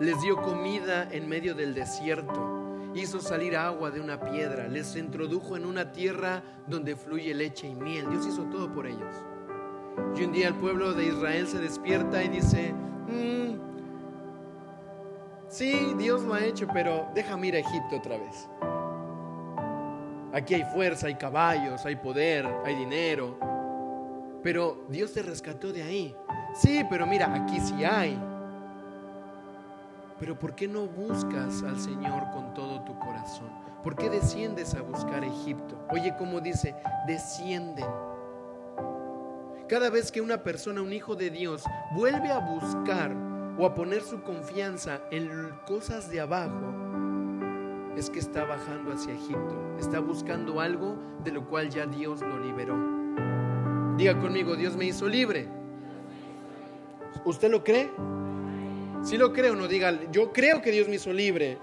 [0.00, 2.55] les dio comida en medio del desierto,
[2.98, 7.74] hizo salir agua de una piedra, les introdujo en una tierra donde fluye leche y
[7.74, 8.08] miel.
[8.10, 9.14] Dios hizo todo por ellos.
[10.16, 13.58] Y un día el pueblo de Israel se despierta y dice, mm,
[15.48, 18.48] sí, Dios lo ha hecho, pero déjame ir a Egipto otra vez.
[20.32, 23.38] Aquí hay fuerza, hay caballos, hay poder, hay dinero.
[24.42, 26.16] Pero Dios te rescató de ahí.
[26.54, 28.18] Sí, pero mira, aquí sí hay.
[30.18, 33.50] Pero ¿por qué no buscas al Señor con todo tu corazón?
[33.82, 35.78] ¿Por qué desciendes a buscar Egipto?
[35.90, 36.74] Oye, como dice,
[37.06, 37.86] descienden.
[39.68, 43.14] Cada vez que una persona, un hijo de Dios, vuelve a buscar
[43.58, 45.30] o a poner su confianza en
[45.66, 46.72] cosas de abajo,
[47.96, 49.76] es que está bajando hacia Egipto.
[49.78, 52.76] Está buscando algo de lo cual ya Dios lo liberó.
[53.96, 55.48] Diga conmigo, Dios me hizo libre.
[57.24, 57.90] ¿Usted lo cree?
[59.02, 61.58] Si lo creo, no diga, yo creo que Dios me hizo libre.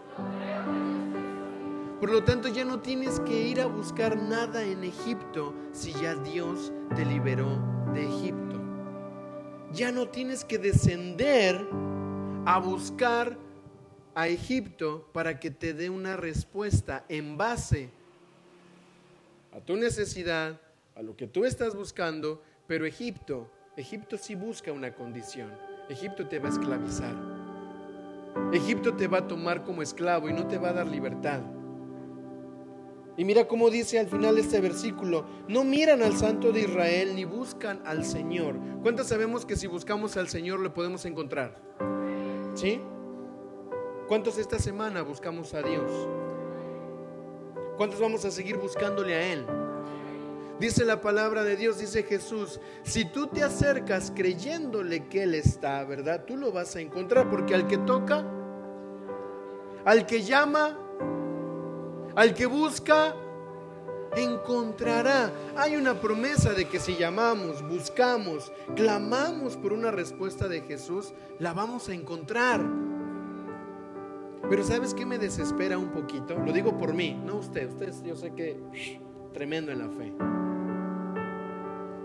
[2.00, 6.16] Por lo tanto, ya no tienes que ir a buscar nada en Egipto si ya
[6.16, 7.62] Dios te liberó
[7.94, 8.62] de Egipto.
[9.72, 11.66] Ya no tienes que descender
[12.46, 13.38] a buscar
[14.16, 17.90] a Egipto para que te dé una respuesta en base
[19.54, 20.60] a tu necesidad,
[20.96, 25.73] a lo que tú estás buscando, pero Egipto, Egipto sí busca una condición.
[25.90, 27.14] Egipto te va a esclavizar.
[28.54, 31.42] Egipto te va a tomar como esclavo y no te va a dar libertad.
[33.16, 37.26] Y mira cómo dice al final este versículo, no miran al Santo de Israel ni
[37.26, 38.56] buscan al Señor.
[38.82, 41.62] ¿Cuántos sabemos que si buscamos al Señor lo podemos encontrar?
[42.56, 42.80] ¿Sí?
[44.08, 45.92] ¿Cuántos esta semana buscamos a Dios?
[47.78, 49.46] ¿Cuántos vamos a seguir buscándole a Él?
[50.60, 55.84] Dice la palabra de Dios, dice Jesús, si tú te acercas creyéndole que Él está,
[55.84, 56.26] ¿verdad?
[56.26, 58.24] Tú lo vas a encontrar porque al que toca,
[59.84, 60.78] al que llama,
[62.16, 63.16] al que busca,
[64.16, 65.32] encontrará.
[65.58, 71.54] Hay una promesa de que si llamamos, buscamos, clamamos por una respuesta de Jesús, la
[71.54, 72.64] vamos a encontrar.
[74.50, 76.38] Pero ¿sabes qué me desespera un poquito?
[76.38, 77.70] Lo digo por mí, no usted.
[77.70, 78.60] Usted yo sé que
[79.34, 80.43] tremendo en la fe.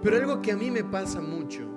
[0.03, 1.69] Pero algo que a mí me pasa mucho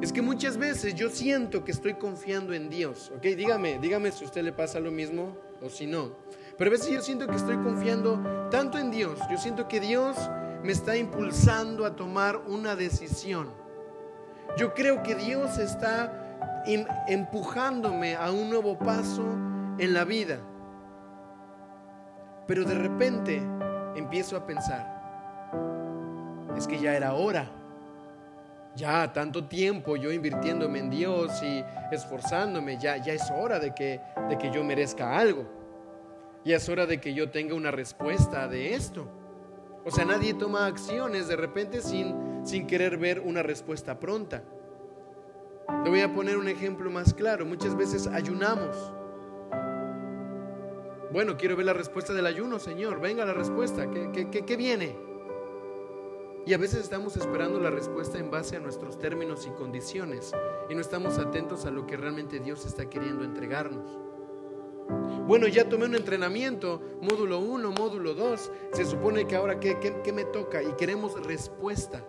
[0.00, 3.12] es que muchas veces yo siento que estoy confiando en Dios.
[3.14, 3.22] ¿Ok?
[3.22, 6.12] Dígame, dígame si a usted le pasa lo mismo o si no.
[6.56, 9.18] Pero a veces yo siento que estoy confiando tanto en Dios.
[9.30, 10.16] Yo siento que Dios
[10.62, 13.50] me está impulsando a tomar una decisión.
[14.56, 19.24] Yo creo que Dios está em, empujándome a un nuevo paso
[19.78, 20.38] en la vida.
[22.46, 23.40] Pero de repente
[23.96, 24.99] empiezo a pensar,
[26.60, 27.50] es que ya era hora.
[28.76, 34.00] Ya tanto tiempo yo invirtiéndome en Dios y esforzándome, ya, ya es hora de que,
[34.28, 35.44] de que yo merezca algo.
[36.44, 39.08] Ya es hora de que yo tenga una respuesta de esto.
[39.84, 44.42] O sea, nadie toma acciones de repente sin, sin querer ver una respuesta pronta.
[45.82, 47.46] Le voy a poner un ejemplo más claro.
[47.46, 48.92] Muchas veces ayunamos.
[51.10, 53.00] Bueno, quiero ver la respuesta del ayuno, Señor.
[53.00, 53.90] Venga la respuesta.
[53.90, 55.09] ¿Qué, qué, qué viene?
[56.46, 60.32] Y a veces estamos esperando la respuesta en base a nuestros términos y condiciones
[60.68, 63.98] y no estamos atentos a lo que realmente Dios está queriendo entregarnos.
[65.26, 70.12] Bueno, ya tomé un entrenamiento, módulo 1, módulo 2, se supone que ahora ¿qué, qué,
[70.12, 72.04] me toca y queremos respuesta.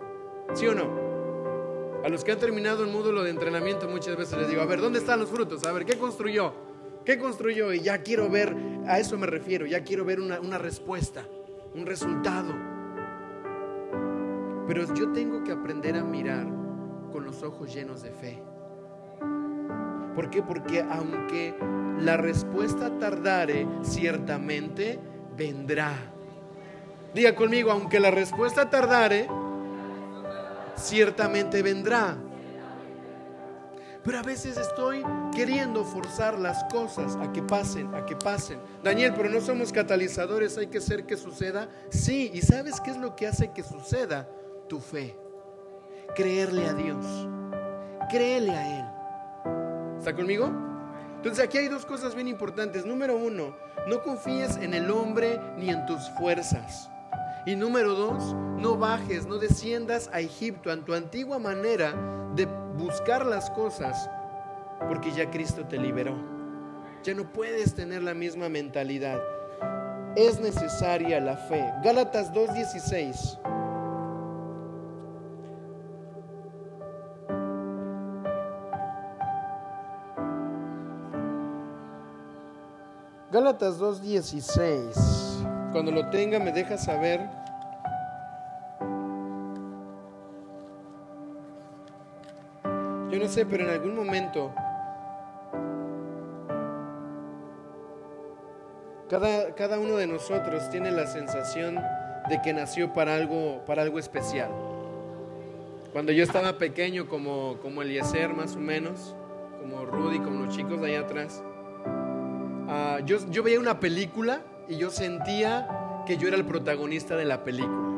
[0.54, 2.02] ¿Sí o no?
[2.02, 4.80] A los que han terminado el módulo de entrenamiento muchas veces les digo, a ver,
[4.80, 5.64] ¿dónde están los frutos?
[5.64, 6.52] A ver, ¿qué construyó?
[7.04, 7.72] ¿Qué construyó?
[7.72, 11.24] Y ya quiero ver, a eso me refiero, ya quiero ver una, una respuesta,
[11.74, 12.71] un resultado.
[14.66, 16.46] Pero yo tengo que aprender a mirar
[17.10, 18.42] con los ojos llenos de fe.
[20.14, 20.42] ¿Por qué?
[20.42, 21.54] Porque aunque
[22.00, 24.98] la respuesta tardare, ciertamente
[25.36, 25.92] vendrá.
[27.14, 29.28] Diga conmigo, aunque la respuesta tardare,
[30.76, 32.16] ciertamente vendrá.
[34.04, 38.58] Pero a veces estoy queriendo forzar las cosas a que pasen, a que pasen.
[38.82, 41.68] Daniel, pero no somos catalizadores, hay que hacer que suceda.
[41.90, 44.28] Sí, ¿y sabes qué es lo que hace que suceda?
[44.68, 45.16] Tu fe.
[46.14, 47.06] creerle a Dios.
[48.10, 49.98] Créele a Él.
[49.98, 50.50] ¿Está conmigo?
[51.16, 52.84] Entonces aquí hay dos cosas bien importantes.
[52.84, 53.54] Número uno,
[53.86, 56.90] no confíes en el hombre ni en tus fuerzas.
[57.46, 61.94] Y número dos, no bajes, no desciendas a Egipto, en tu antigua manera
[62.34, 62.46] de
[62.76, 64.08] buscar las cosas,
[64.88, 66.14] porque ya Cristo te liberó.
[67.02, 69.20] Ya no puedes tener la misma mentalidad.
[70.14, 71.72] Es necesaria la fe.
[71.82, 73.51] Gálatas 2.16.
[83.32, 85.72] Gálatas 2.16.
[85.72, 87.18] Cuando lo tenga me deja saber.
[93.10, 94.52] Yo no sé, pero en algún momento
[99.08, 101.76] cada, cada uno de nosotros tiene la sensación
[102.28, 104.50] de que nació para algo, para algo especial.
[105.94, 109.16] Cuando yo estaba pequeño, como, como Eliezer más o menos,
[109.58, 111.42] como Rudy, como los chicos de allá atrás,
[112.68, 115.68] Ah, yo, yo veía una película y yo sentía
[116.06, 117.92] que yo era el protagonista de la película.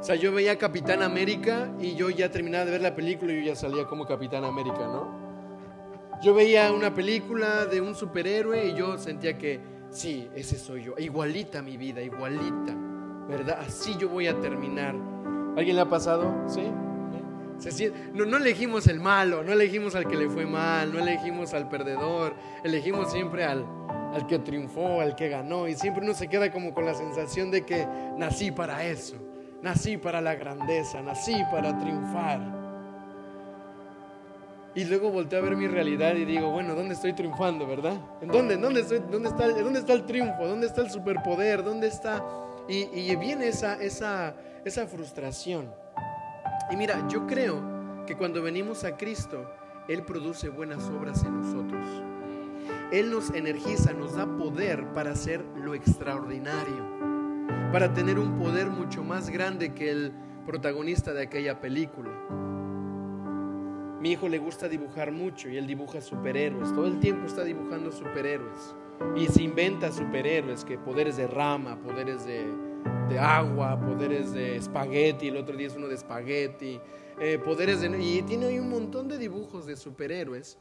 [0.00, 3.36] O sea, yo veía Capitán América y yo ya terminaba de ver la película y
[3.36, 5.24] yo ya salía como Capitán América, ¿no?
[6.22, 10.94] Yo veía una película de un superhéroe y yo sentía que, sí, ese soy yo.
[10.98, 12.76] Igualita mi vida, igualita,
[13.28, 13.60] ¿verdad?
[13.66, 14.94] Así yo voy a terminar.
[15.56, 16.34] ¿Alguien le ha pasado?
[16.46, 16.70] ¿Sí?
[18.12, 21.68] No, no elegimos el malo, no elegimos al que le fue mal, no elegimos al
[21.68, 23.64] perdedor, elegimos siempre al,
[24.14, 25.66] al que triunfó, al que ganó.
[25.68, 29.16] Y siempre uno se queda como con la sensación de que nací para eso,
[29.62, 32.64] nací para la grandeza, nací para triunfar.
[34.76, 37.96] Y luego volteo a ver mi realidad y digo, bueno, ¿dónde estoy triunfando, verdad?
[38.20, 38.56] ¿En dónde?
[38.56, 40.46] ¿Dónde, estoy, dónde, está, ¿Dónde está el triunfo?
[40.46, 41.62] ¿Dónde está el superpoder?
[41.62, 42.24] ¿Dónde está?
[42.68, 45.72] Y, y viene esa, esa, esa frustración.
[46.70, 49.48] Y mira, yo creo que cuando venimos a Cristo,
[49.88, 52.13] Él produce buenas obras en nosotros.
[52.94, 56.76] Él nos energiza, nos da poder para hacer lo extraordinario,
[57.72, 60.12] para tener un poder mucho más grande que el
[60.46, 62.12] protagonista de aquella película.
[64.00, 66.72] Mi hijo le gusta dibujar mucho y él dibuja superhéroes.
[66.72, 68.76] Todo el tiempo está dibujando superhéroes.
[69.16, 72.46] Y se inventa superhéroes, que poderes de rama, poderes de,
[73.18, 76.80] agua, poderes de espagueti, el otro día es uno de espagueti,
[77.18, 77.88] eh, poderes de...
[78.00, 80.58] Y tiene un montón de dibujos de superhéroes.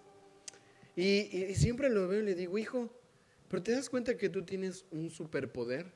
[0.95, 2.89] Y, siempre lo veo y le digo, hijo,
[3.47, 5.91] pero te das cuenta que tú tienes un superpoder.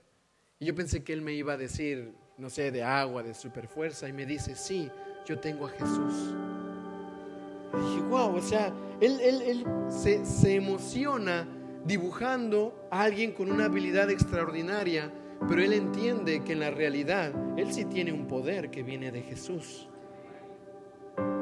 [0.60, 4.08] Y yo pensé que él me iba a decir, no sé, de agua, de superfuerza.
[4.10, 4.90] Y me dice, sí,
[5.26, 6.34] yo tengo a Jesús.
[7.74, 11.48] Y dije, wow, o sea, él, él, él se, se emociona
[11.86, 15.12] dibujando a alguien con una habilidad extraordinaria,
[15.48, 19.22] pero él entiende que en la realidad él sí tiene un poder que viene de
[19.22, 19.88] Jesús.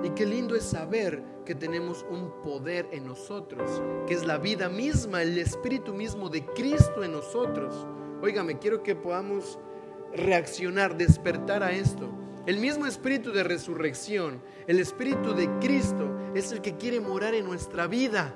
[0.04, 4.67] Y qué lindo es saber que tenemos un poder en nosotros, que es la vida
[4.67, 7.88] misma, el espíritu mismo de Cristo en nosotros.
[8.21, 9.60] Óigame, quiero que podamos
[10.13, 12.10] reaccionar, despertar a esto.
[12.45, 17.45] El mismo espíritu de resurrección, el espíritu de Cristo es el que quiere morar en
[17.45, 18.36] nuestra vida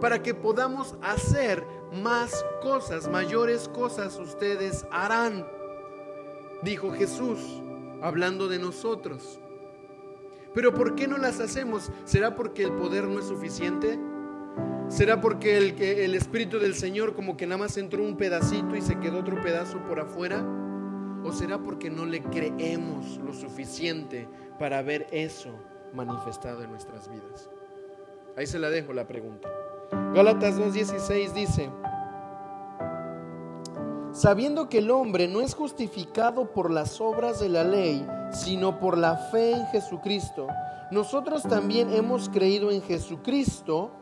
[0.00, 5.46] para que podamos hacer más cosas, mayores cosas ustedes harán,
[6.62, 7.38] dijo Jesús,
[8.00, 9.40] hablando de nosotros.
[10.54, 11.90] Pero ¿por qué no las hacemos?
[12.04, 13.98] ¿Será porque el poder no es suficiente?
[14.88, 18.80] ¿Será porque el, el Espíritu del Señor como que nada más entró un pedacito y
[18.80, 20.44] se quedó otro pedazo por afuera?
[21.22, 25.54] ¿O será porque no le creemos lo suficiente para ver eso
[25.92, 27.50] manifestado en nuestras vidas?
[28.36, 29.48] Ahí se la dejo la pregunta.
[30.14, 31.70] Gálatas 2.16 dice,
[34.20, 38.98] sabiendo que el hombre no es justificado por las obras de la ley, sino por
[38.98, 40.46] la fe en Jesucristo,
[40.90, 43.92] nosotros también hemos creído en Jesucristo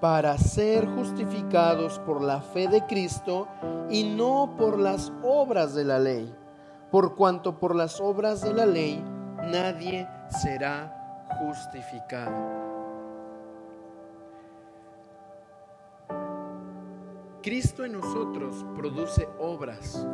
[0.00, 3.48] para ser justificados por la fe de Cristo
[3.90, 6.32] y no por las obras de la ley,
[6.92, 9.02] por cuanto por las obras de la ley
[9.50, 12.55] nadie será justificado.
[17.46, 20.04] Cristo en nosotros produce obras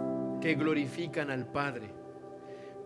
[0.43, 1.89] que glorifican al Padre.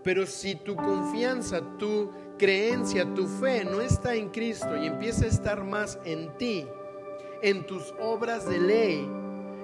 [0.05, 5.31] Pero si tu confianza, tu creencia, tu fe no está en Cristo y empieza a
[5.31, 6.65] estar más en ti,
[7.43, 9.11] en tus obras de ley,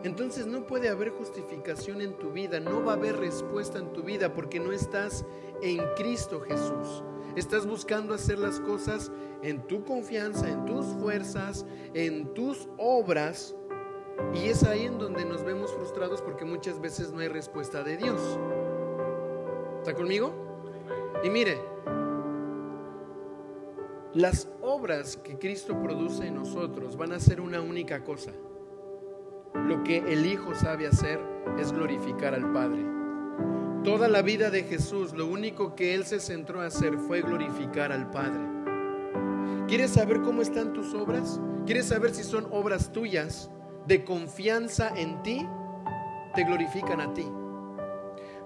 [0.03, 4.03] entonces no puede haber justificación en tu vida, no va a haber respuesta en tu
[4.03, 5.24] vida porque no estás
[5.62, 7.05] en Cristo Jesús.
[7.37, 9.12] Estás buscando hacer las cosas
[9.45, 11.64] en tu confianza, en tus fuerzas,
[11.95, 13.55] en tus obras
[14.35, 17.97] y es ahí en donde nos vemos frustrados porque muchas veces no hay respuesta de
[17.97, 18.21] Dios.
[19.81, 20.33] ¿Está conmigo?
[21.25, 21.59] Y mire,
[24.15, 28.31] Las obras que Cristo produce en nosotros van a ser una única cosa.
[29.55, 31.19] Lo que el Hijo sabe hacer
[31.59, 32.85] es glorificar al Padre.
[33.85, 37.91] Toda la vida de Jesús, lo único que Él se centró a hacer fue glorificar
[37.91, 38.43] al Padre.
[39.67, 41.41] ¿Quieres saber cómo están tus obras?
[41.65, 43.51] ¿Quieres saber si son obras tuyas
[43.87, 45.47] de confianza en ti?
[46.35, 47.26] Te glorifican a ti.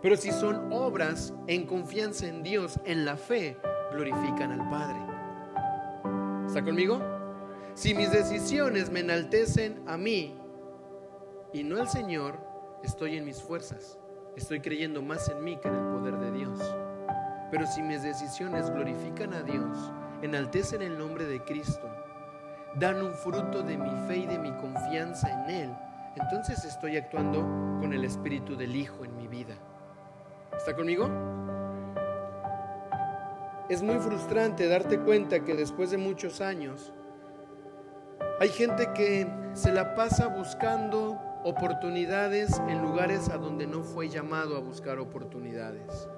[0.03, 3.57] Pero si son obras en confianza en Dios, en la fe,
[3.93, 4.99] glorifican al Padre.
[6.47, 7.01] ¿Está conmigo?
[7.75, 10.35] Si mis decisiones me enaltecen a mí
[11.53, 12.39] y no al Señor,
[12.83, 13.99] estoy en mis fuerzas.
[14.37, 16.59] Estoy creyendo más en mí que en el poder de Dios.
[17.51, 21.89] Pero si mis decisiones glorifican a Dios, enaltecen el nombre de Cristo,
[22.79, 25.71] dan un fruto de mi fe y de mi confianza en Él,
[26.17, 27.41] entonces estoy actuando
[27.81, 29.55] con el Espíritu del Hijo en mi vida.
[30.57, 31.09] ¿Está conmigo?
[33.69, 36.93] Es muy frustrante darte cuenta que después de muchos años
[38.41, 44.57] hay gente que se la pasa buscando oportunidades en lugares a donde no fue llamado
[44.57, 46.09] a buscar oportunidades.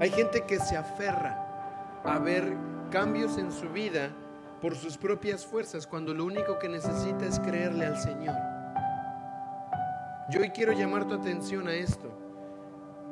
[0.00, 2.56] Hay gente que se aferra a ver
[2.90, 4.10] cambios en su vida
[4.66, 8.34] por sus propias fuerzas cuando lo único que necesita es creerle al Señor.
[10.28, 12.10] Yo hoy quiero llamar tu atención a esto.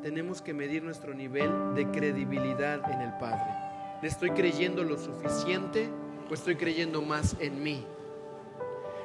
[0.02, 3.54] Tenemos que medir nuestro nivel de credibilidad en el Padre.
[4.02, 5.88] ¿Le estoy creyendo lo suficiente
[6.28, 7.86] o estoy creyendo más en mí?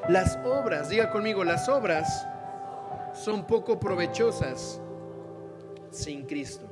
[0.07, 2.25] Las obras, diga conmigo, las obras
[3.13, 4.81] son poco provechosas
[5.91, 6.65] sin Cristo.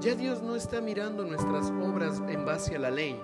[0.00, 3.20] Ya Dios no está mirando nuestras obras en base a la ley.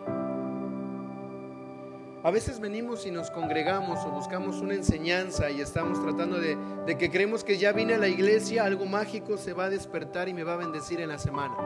[2.23, 6.59] A veces venimos y nos congregamos o buscamos una enseñanza y estamos tratando de,
[6.99, 10.35] que creemos que ya vine a la iglesia, algo mágico se va a despertar y
[10.35, 11.57] me va a bendecir en la semana.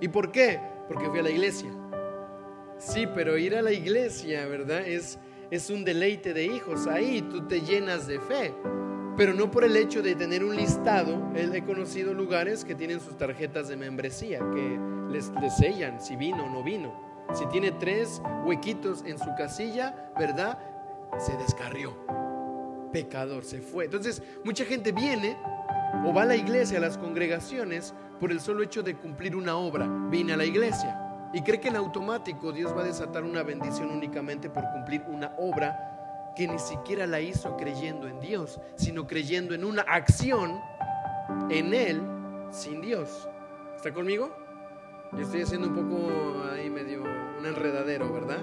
[0.00, 0.60] ¿Y por qué?
[0.86, 1.68] Porque fui a la iglesia.
[2.78, 4.86] Sí, pero ir a la iglesia, ¿verdad?
[4.86, 5.18] Es,
[5.50, 6.86] es un deleite de hijos.
[6.86, 8.54] Ahí tú te llenas de fe.
[9.16, 11.32] Pero no por el hecho de tener un listado.
[11.34, 14.78] He conocido lugares que tienen sus tarjetas de membresía, que
[15.10, 17.15] les sellan si vino o no vino.
[17.34, 20.58] Si tiene tres huequitos en su casilla, ¿verdad?
[21.18, 21.96] Se descarrió.
[22.92, 23.86] Pecador, se fue.
[23.86, 25.36] Entonces, mucha gente viene
[26.04, 29.56] o va a la iglesia, a las congregaciones, por el solo hecho de cumplir una
[29.56, 29.86] obra.
[30.08, 31.02] Vine a la iglesia
[31.32, 35.34] y cree que en automático Dios va a desatar una bendición únicamente por cumplir una
[35.38, 40.60] obra que ni siquiera la hizo creyendo en Dios, sino creyendo en una acción
[41.50, 42.00] en Él
[42.50, 43.28] sin Dios.
[43.74, 44.34] ¿Está conmigo?
[45.12, 46.10] Yo estoy haciendo un poco
[46.52, 47.02] ahí medio
[47.38, 48.42] un enredadero, ¿verdad?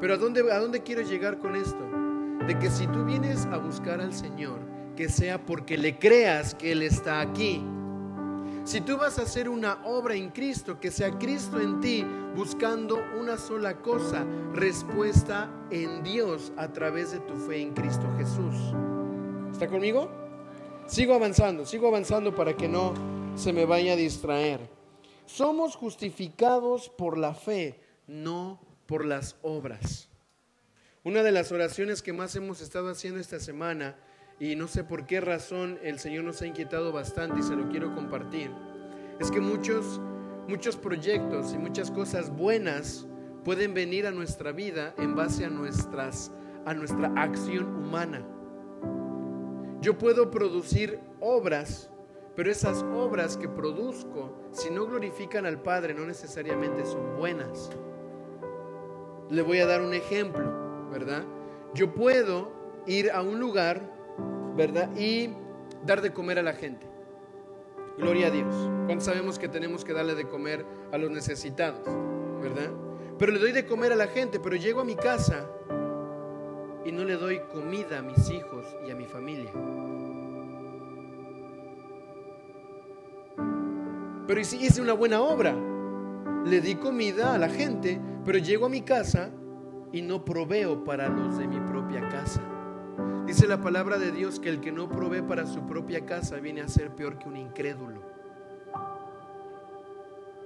[0.00, 1.88] Pero ¿a dónde, ¿a dónde quiero llegar con esto?
[2.46, 4.58] De que si tú vienes a buscar al Señor,
[4.96, 7.64] que sea porque le creas que Él está aquí.
[8.64, 12.04] Si tú vas a hacer una obra en Cristo, que sea Cristo en ti,
[12.36, 14.24] buscando una sola cosa,
[14.54, 18.74] respuesta en Dios a través de tu fe en Cristo Jesús.
[19.50, 20.10] ¿Está conmigo?
[20.86, 22.94] Sigo avanzando, sigo avanzando para que no
[23.34, 24.81] se me vaya a distraer.
[25.26, 30.08] Somos justificados por la fe, no por las obras.
[31.04, 33.96] Una de las oraciones que más hemos estado haciendo esta semana,
[34.38, 37.68] y no sé por qué razón el Señor nos ha inquietado bastante y se lo
[37.68, 38.50] quiero compartir,
[39.20, 40.00] es que muchos,
[40.48, 43.06] muchos proyectos y muchas cosas buenas
[43.44, 46.32] pueden venir a nuestra vida en base a, nuestras,
[46.64, 48.26] a nuestra acción humana.
[49.80, 51.90] Yo puedo producir obras
[52.34, 57.70] pero esas obras que produzco, si no glorifican al Padre, no necesariamente son buenas.
[59.28, 61.24] Le voy a dar un ejemplo, ¿verdad?
[61.74, 62.52] Yo puedo
[62.86, 63.82] ir a un lugar,
[64.56, 64.90] ¿verdad?
[64.96, 65.30] Y
[65.84, 66.86] dar de comer a la gente.
[67.98, 68.54] Gloria a Dios.
[68.86, 71.86] ¿Cuántos sabemos que tenemos que darle de comer a los necesitados?
[72.40, 72.70] ¿Verdad?
[73.18, 75.46] Pero le doy de comer a la gente, pero llego a mi casa
[76.84, 79.52] y no le doy comida a mis hijos y a mi familia.
[84.26, 85.54] Pero hice una buena obra.
[86.44, 89.30] Le di comida a la gente, pero llego a mi casa
[89.92, 92.42] y no proveo para los de mi propia casa.
[93.26, 96.60] Dice la palabra de Dios que el que no provee para su propia casa viene
[96.60, 98.02] a ser peor que un incrédulo.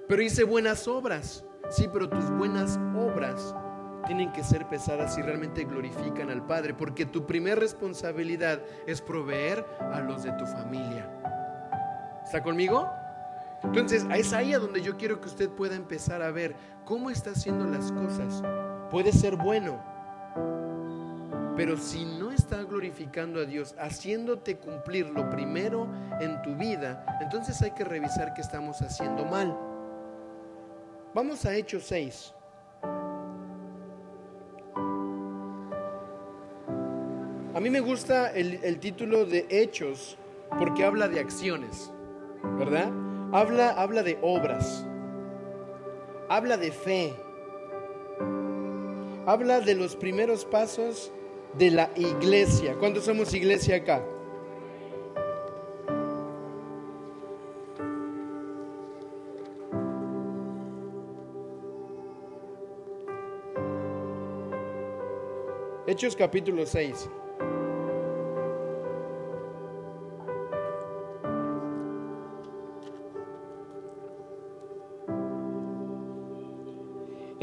[0.08, 1.44] Pero hice buenas obras.
[1.70, 3.54] Sí, pero tus buenas obras
[4.06, 9.66] tienen que ser pesadas si realmente glorifican al Padre, porque tu primera responsabilidad es proveer
[9.92, 11.10] a los de tu familia.
[12.24, 12.88] ¿Está conmigo?
[13.62, 16.54] Entonces, es ahí a donde yo quiero que usted pueda empezar a ver
[16.84, 18.42] cómo está haciendo las cosas.
[18.90, 19.82] Puede ser bueno,
[21.56, 25.88] pero si no está glorificando a Dios, haciéndote cumplir lo primero
[26.20, 29.56] en tu vida, entonces hay que revisar qué estamos haciendo mal.
[31.14, 32.34] Vamos a Hechos 6.
[37.54, 40.18] A mí me gusta el, el título de Hechos
[40.58, 41.90] porque habla de acciones,
[42.58, 42.92] ¿verdad?
[43.32, 44.86] Habla, habla de obras,
[46.28, 47.14] habla de fe,
[49.26, 51.10] habla de los primeros pasos
[51.58, 52.76] de la iglesia.
[52.78, 54.00] ¿Cuántos somos iglesia acá?
[65.88, 67.08] Hechos capítulo 6.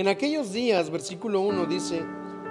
[0.03, 2.05] En aquellos días, versículo 1 dice,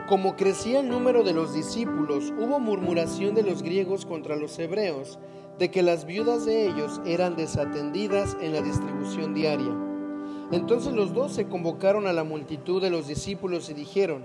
[0.08, 5.18] como crecía el número de los discípulos, hubo murmuración de los griegos contra los hebreos,
[5.58, 9.70] de que las viudas de ellos eran desatendidas en la distribución diaria.
[10.50, 14.24] Entonces los dos se convocaron a la multitud de los discípulos y dijeron,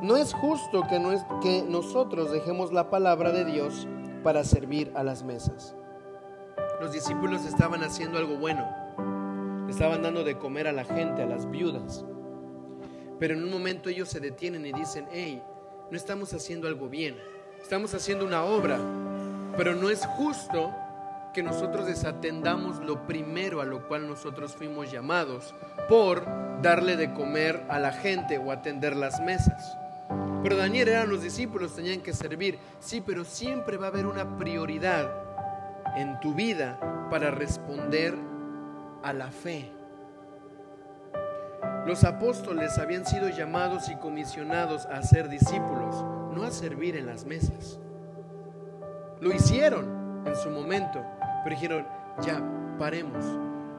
[0.00, 0.98] no es justo que,
[1.42, 3.86] que nosotros dejemos la palabra de Dios
[4.22, 5.76] para servir a las mesas.
[6.80, 8.66] Los discípulos estaban haciendo algo bueno,
[9.68, 12.06] estaban dando de comer a la gente, a las viudas.
[13.18, 15.42] Pero en un momento ellos se detienen y dicen, hey,
[15.90, 17.16] no estamos haciendo algo bien,
[17.62, 18.78] estamos haciendo una obra,
[19.56, 20.72] pero no es justo
[21.32, 25.54] que nosotros desatendamos lo primero a lo cual nosotros fuimos llamados
[25.88, 26.24] por
[26.62, 29.76] darle de comer a la gente o atender las mesas.
[30.42, 32.58] Pero Daniel eran los discípulos, tenían que servir.
[32.80, 35.10] Sí, pero siempre va a haber una prioridad
[35.96, 36.78] en tu vida
[37.10, 38.14] para responder
[39.02, 39.75] a la fe.
[41.86, 47.24] Los apóstoles habían sido llamados y comisionados a ser discípulos, no a servir en las
[47.24, 47.78] mesas.
[49.20, 51.06] Lo hicieron en su momento,
[51.44, 51.86] pero dijeron,
[52.22, 52.42] ya,
[52.76, 53.24] paremos.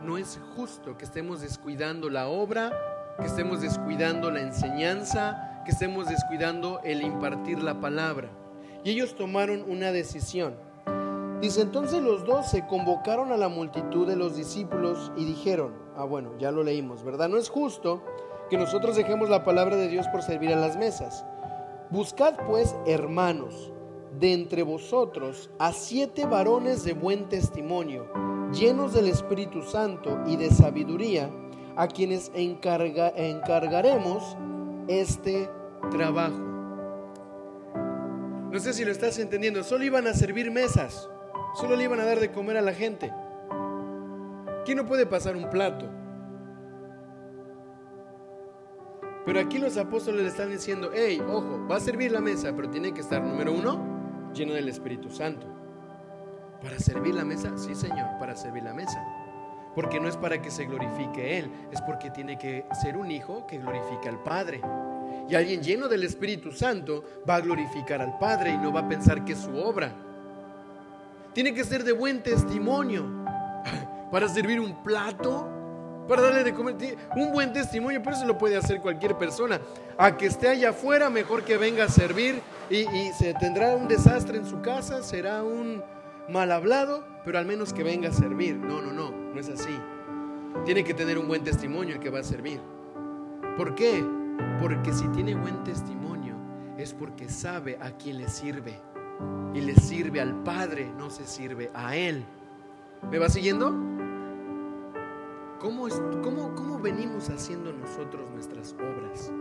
[0.04, 2.72] No es justo que estemos descuidando la obra,
[3.20, 8.30] que estemos descuidando la enseñanza, que estemos descuidando el impartir la palabra.
[8.86, 10.56] Y ellos tomaron una decisión.
[11.42, 16.04] Dice, entonces los dos se convocaron a la multitud de los discípulos y dijeron, Ah,
[16.04, 17.28] bueno, ya lo leímos, ¿verdad?
[17.28, 18.04] No es justo
[18.52, 21.26] que nosotros dejemos la palabra de Dios por servir a las mesas.
[21.90, 23.74] Buscad pues, hermanos,
[24.20, 28.06] de entre vosotros a siete varones de buen testimonio,
[28.54, 31.32] llenos del Espíritu Santo y de sabiduría,
[31.76, 34.38] a quienes encargaremos
[34.88, 35.50] este
[35.90, 36.38] trabajo.
[38.52, 41.10] No sé si lo estás entendiendo, solo iban a servir mesas,
[41.56, 43.14] solo le iban a dar de comer a la gente.
[44.66, 45.90] ¿Quién no puede pasar un plato?
[49.28, 52.70] Pero aquí los apóstoles le están diciendo, hey, ojo, va a servir la mesa, pero
[52.70, 55.46] tiene que estar, número uno, lleno del Espíritu Santo.
[56.62, 57.58] ¿Para servir la mesa?
[57.58, 59.04] Sí, Señor, para servir la mesa.
[59.76, 63.46] Porque no es para que se glorifique Él, es porque tiene que ser un hijo
[63.46, 64.62] que glorifique al Padre.
[65.30, 68.88] Y alguien lleno del Espíritu Santo va a glorificar al Padre y no va a
[68.88, 69.94] pensar que es su obra.
[71.38, 73.06] Tiene que ser de buen testimonio
[74.12, 75.48] para servir un plato,
[76.08, 76.98] para darle de comer.
[77.16, 79.62] Un buen testimonio, pero eso lo puede hacer cualquier persona.
[80.00, 84.40] A que esté allá afuera, mejor que venga a servir y, se tendrá un desastre
[84.40, 85.84] en su casa, será un
[86.28, 88.56] mal hablado, pero al menos que venga a servir.
[88.56, 89.80] No, no, no, no es así.
[90.66, 92.60] Tiene que tener un buen testimonio el que va a servir.
[93.58, 94.04] ¿Por qué?
[94.60, 96.36] Porque si tiene buen testimonio
[96.80, 98.82] es porque sabe a quién le sirve.
[99.54, 102.24] Y le sirve al Padre, no se sirve a Él.
[103.10, 103.72] ¿Me va siguiendo?
[105.60, 105.88] ¿Cómo,
[106.22, 109.32] ¿Cómo, venimos haciendo nosotros nuestras obras?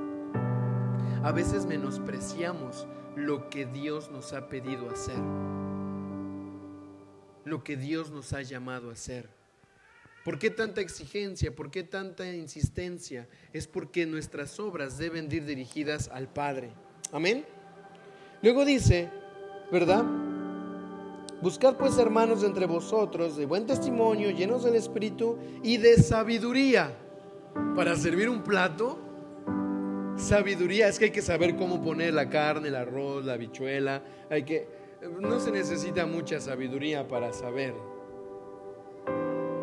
[1.22, 5.18] A veces menospreciamos lo que Dios nos ha pedido hacer,
[7.44, 9.28] lo que Dios nos ha llamado a hacer.
[10.24, 11.54] ¿Por qué tanta exigencia?
[11.54, 13.28] ¿Por qué tanta insistencia?
[13.52, 16.72] Es porque nuestras obras deben ir dirigidas al Padre.
[17.12, 17.44] Amén.
[18.42, 19.10] Luego dice,
[19.70, 20.04] ¿verdad?
[21.40, 26.96] Buscad pues hermanos entre vosotros de buen testimonio, llenos del Espíritu y de sabiduría.
[27.74, 28.98] Para servir un plato,
[30.16, 34.02] sabiduría es que hay que saber cómo poner la carne, el arroz, la bichuela.
[34.30, 34.66] Hay que,
[35.20, 37.74] no se necesita mucha sabiduría para saber.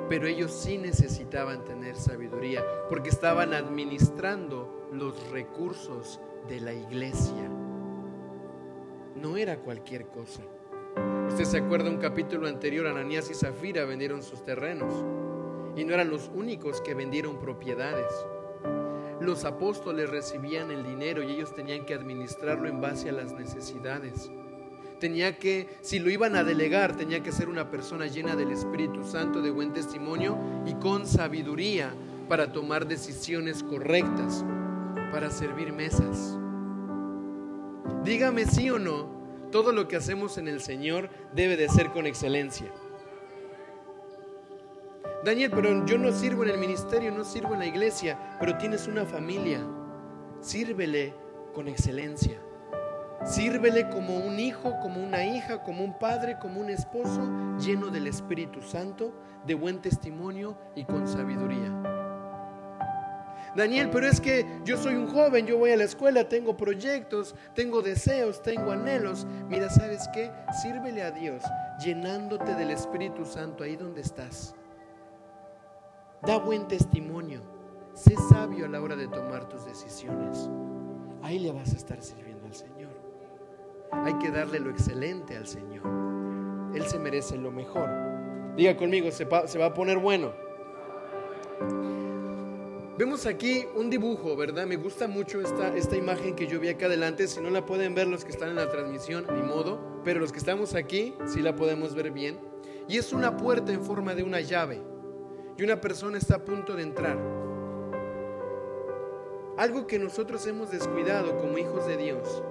[0.09, 7.62] Pero ellos sí necesitaban tener sabiduría porque estaban administrando los recursos de la iglesia.
[9.15, 10.41] No era cualquier cosa.
[11.27, 14.93] Usted se acuerda un capítulo anterior, Ananías y Zafira vendieron sus terrenos
[15.75, 18.11] y no eran los únicos que vendieron propiedades.
[19.19, 24.31] Los apóstoles recibían el dinero y ellos tenían que administrarlo en base a las necesidades.
[24.99, 29.03] Tenía que, si lo iban a delegar, tenía que ser una persona llena del Espíritu
[29.03, 31.93] Santo, de buen testimonio y con sabiduría
[32.27, 34.45] para tomar decisiones correctas,
[35.11, 36.37] para servir mesas.
[38.03, 39.07] Dígame sí o no,
[39.49, 42.67] todo lo que hacemos en el Señor debe de ser con excelencia.
[45.23, 48.87] Daniel, pero yo no sirvo en el ministerio, no sirvo en la iglesia, pero tienes
[48.87, 49.65] una familia.
[50.41, 51.13] Sírvele
[51.53, 52.41] con excelencia.
[53.23, 57.21] Sírvele como un hijo, como una hija, como un padre, como un esposo,
[57.57, 59.13] lleno del Espíritu Santo,
[59.47, 62.02] de buen testimonio y con sabiduría.
[63.55, 67.35] Daniel, pero es que yo soy un joven, yo voy a la escuela, tengo proyectos,
[67.53, 69.27] tengo deseos, tengo anhelos.
[69.47, 70.31] Mira, ¿sabes qué?
[70.61, 71.43] Sírvele a Dios
[71.79, 74.55] llenándote del Espíritu Santo ahí donde estás.
[76.21, 77.41] Da buen testimonio.
[77.93, 80.49] Sé sabio a la hora de tomar tus decisiones.
[81.21, 82.91] Ahí le vas a estar sirviendo al Señor.
[83.91, 85.83] Hay que darle lo excelente al Señor.
[86.73, 87.87] Él se merece lo mejor.
[88.55, 90.31] Diga conmigo, se va, se va a poner bueno.
[92.95, 94.67] Vemos aquí un dibujo, ¿verdad?
[94.67, 97.27] Me gusta mucho esta, esta imagen que yo vi acá adelante.
[97.27, 99.79] Si no la pueden ver los que están en la transmisión, ni modo.
[100.03, 102.39] Pero los que estamos aquí, sí la podemos ver bien.
[102.87, 104.79] Y es una puerta en forma de una llave.
[105.57, 107.17] Y una persona está a punto de entrar.
[109.57, 112.43] Algo que nosotros hemos descuidado como hijos de Dios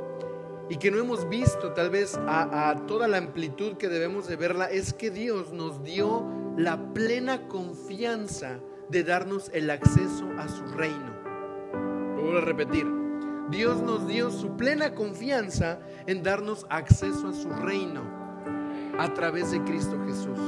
[0.69, 4.37] y que no hemos visto tal vez a, a, toda la amplitud que debemos de
[4.37, 6.25] verla es que Dios nos dio
[6.57, 11.13] la plena confianza de darnos el acceso a su reino.
[12.17, 12.87] Lo vuelvo a repetir.
[13.51, 18.03] Dios nos dio su plena confianza en darnos acceso a su reino
[18.99, 20.39] a través de Cristo Jesús.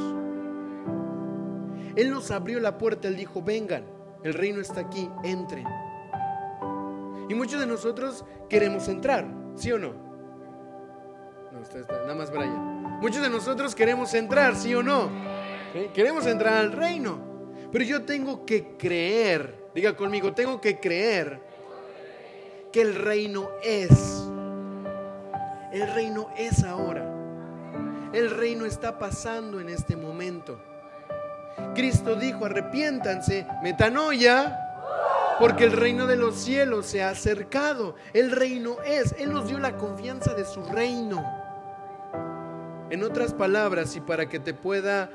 [1.96, 3.84] Él nos abrió la puerta, Él dijo, vengan,
[4.22, 5.66] el reino está aquí, entren.
[7.28, 9.94] Y muchos de nosotros queremos entrar, ¿sí o no?
[11.52, 12.98] No, usted está, nada más Brian.
[13.00, 15.08] Muchos de nosotros queremos entrar, ¿sí o no?
[15.92, 17.33] Queremos entrar al reino.
[17.74, 21.40] Pero yo tengo que creer, diga conmigo, tengo que creer
[22.70, 23.90] que el reino es.
[25.72, 27.04] El reino es ahora.
[28.12, 30.56] El reino está pasando en este momento.
[31.74, 34.56] Cristo dijo, arrepiéntanse, metanoia,
[35.40, 37.96] porque el reino de los cielos se ha acercado.
[38.12, 39.16] El reino es.
[39.18, 41.24] Él nos dio la confianza de su reino.
[42.90, 45.10] En otras palabras, y para que te pueda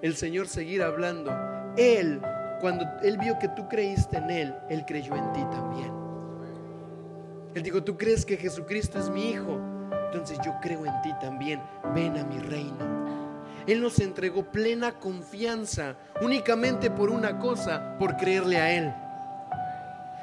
[0.00, 2.20] el Señor seguir hablando, Él,
[2.60, 5.92] cuando Él vio que tú creíste en Él, Él creyó en ti también.
[7.54, 9.60] Él dijo, tú crees que Jesucristo es mi Hijo,
[10.06, 11.60] entonces yo creo en ti también.
[11.94, 12.98] Ven a mi reino.
[13.66, 18.94] Él nos entregó plena confianza únicamente por una cosa, por creerle a Él.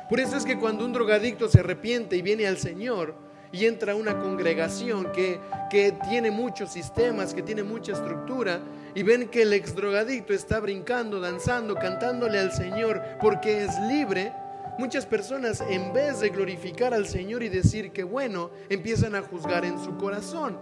[0.09, 3.24] Por eso es que cuando un drogadicto se arrepiente y viene al Señor
[3.55, 5.39] y entra una congregación que,
[5.69, 8.59] que tiene muchos sistemas, que tiene mucha estructura,
[8.93, 14.33] y ven que el ex drogadicto está brincando, danzando, cantándole al Señor porque es libre,
[14.77, 19.63] muchas personas en vez de glorificar al Señor y decir que bueno, empiezan a juzgar
[19.63, 20.57] en su corazón.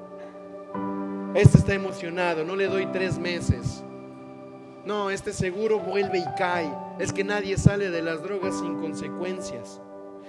[1.34, 3.84] Este está emocionado, no le doy tres meses.
[4.86, 6.72] No, este seguro vuelve y cae.
[7.00, 9.82] Es que nadie sale de las drogas sin consecuencias.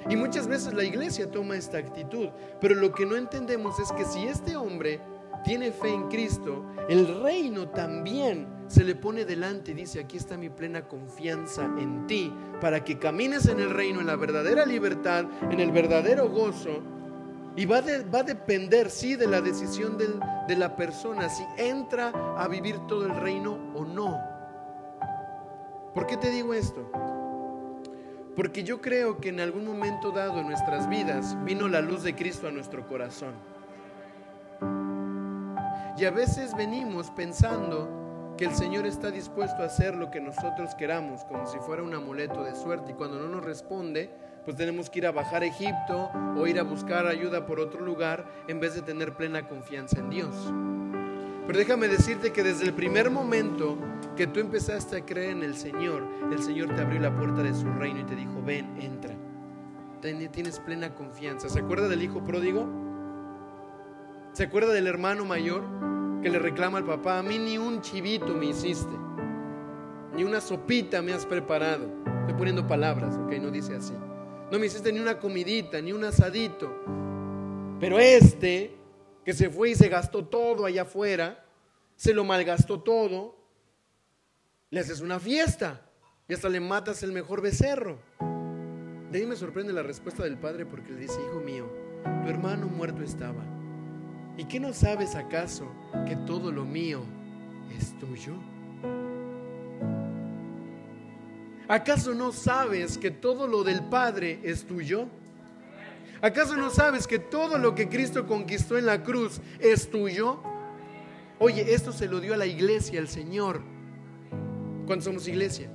[0.09, 2.29] Y muchas veces la iglesia toma esta actitud.
[2.61, 5.01] Pero lo que no entendemos es que si este hombre
[5.45, 10.37] tiene fe en Cristo, el reino también se le pone delante y dice, aquí está
[10.37, 15.27] mi plena confianza en ti, para que camines en el reino, en la verdadera libertad,
[15.51, 16.83] en el verdadero gozo.
[17.57, 17.83] Y va,
[18.13, 23.07] va a depender, sí, de la decisión de la persona, si entra a vivir todo
[23.07, 24.19] el reino o no.
[25.95, 26.91] ¿Por qué te digo esto?
[28.37, 32.15] Porque yo creo que en algún momento dado en nuestras vidas vino la luz de
[32.15, 33.35] Cristo a nuestro corazón.
[35.97, 40.75] Y a veces venimos pensando que el Señor está dispuesto a hacer lo que nosotros
[40.75, 42.91] queramos, como si fuera un amuleto de suerte.
[42.91, 44.11] Y cuando no nos responde,
[44.45, 47.81] pues tenemos que ir a bajar a Egipto o ir a buscar ayuda por otro
[47.81, 50.35] lugar en vez de tener plena confianza en Dios.
[51.47, 53.79] Pero déjame decirte que desde el primer momento
[54.17, 57.55] que tú empezaste a creer en el Señor, el Señor te abrió la puerta de
[57.55, 59.15] su reino y te dijo, ven, entra.
[60.01, 61.49] Tienes plena confianza.
[61.49, 62.69] ¿Se acuerda del hijo pródigo?
[64.33, 65.63] ¿Se acuerda del hermano mayor
[66.23, 67.21] que le reclama al papá?
[67.21, 68.93] A mí ni un chivito me hiciste,
[70.15, 71.89] ni una sopita me has preparado.
[72.21, 73.95] Estoy poniendo palabras, ok, no dice así.
[74.51, 76.71] No me hiciste ni una comidita, ni un asadito.
[77.81, 78.77] Pero este,
[79.25, 81.45] que se fue y se gastó todo allá afuera,
[81.97, 83.44] se lo malgastó todo,
[84.75, 85.81] le haces una fiesta
[86.27, 87.97] y hasta le matas el mejor becerro.
[89.13, 91.71] De ahí me sorprende la respuesta del padre porque le dice, hijo mío,
[92.25, 93.45] tu hermano muerto estaba.
[94.37, 95.71] ¿Y qué no sabes acaso
[96.09, 97.05] que todo lo mío
[97.79, 98.35] es tuyo?
[101.69, 105.07] ¿Acaso no sabes que todo lo del Padre es tuyo?
[106.21, 110.43] ¿Acaso no sabes que todo lo que Cristo conquistó en la cruz es tuyo?
[111.39, 113.74] Oye, esto se lo dio a la iglesia, el Señor.
[114.87, 115.71] ¿Cuándo somos iglesia?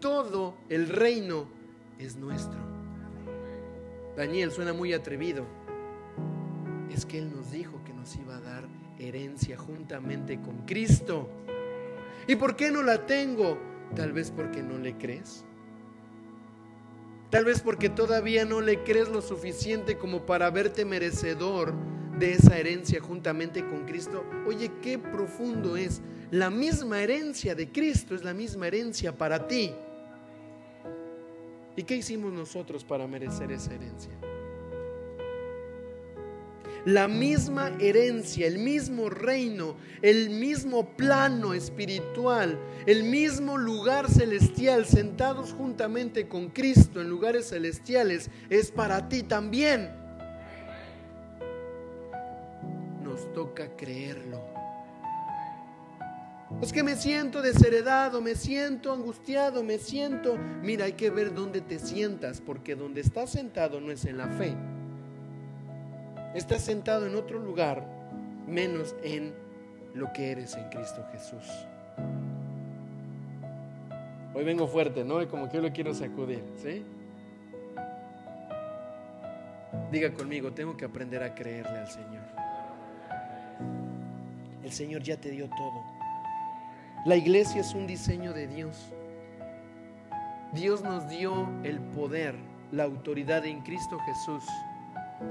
[0.00, 1.48] Todo el reino
[1.98, 2.58] es nuestro.
[4.16, 5.44] Daniel suena muy atrevido.
[6.92, 8.68] Es que Él nos dijo que nos iba a dar
[8.98, 11.28] herencia juntamente con Cristo.
[12.26, 13.58] ¿Y por qué no la tengo?
[13.94, 15.44] Tal vez porque no le crees.
[17.30, 21.74] Tal vez porque todavía no le crees lo suficiente como para verte merecedor
[22.18, 24.24] de esa herencia juntamente con Cristo.
[24.46, 26.00] Oye, qué profundo es.
[26.30, 29.72] La misma herencia de Cristo es la misma herencia para ti.
[31.76, 34.12] ¿Y qué hicimos nosotros para merecer esa herencia?
[36.88, 45.52] la misma herencia, el mismo reino, el mismo plano espiritual, el mismo lugar celestial, sentados
[45.52, 49.90] juntamente con Cristo en lugares celestiales, es para ti también.
[53.04, 54.57] Nos toca creerlo.
[56.62, 60.36] Es que me siento desheredado, me siento angustiado, me siento...
[60.62, 64.28] Mira, hay que ver dónde te sientas, porque donde estás sentado no es en la
[64.28, 64.54] fe
[66.34, 67.86] Estás sentado en otro lugar
[68.46, 69.34] menos en
[69.94, 71.66] lo que eres en Cristo Jesús.
[74.34, 75.26] Hoy vengo fuerte, ¿no?
[75.28, 76.84] Como que yo lo quiero sacudir, ¿sí?
[79.90, 82.24] Diga conmigo, tengo que aprender a creerle al Señor.
[84.62, 85.97] El Señor ya te dio todo.
[87.04, 88.92] La iglesia es un diseño de Dios.
[90.52, 92.34] Dios nos dio el poder,
[92.72, 94.44] la autoridad en Cristo Jesús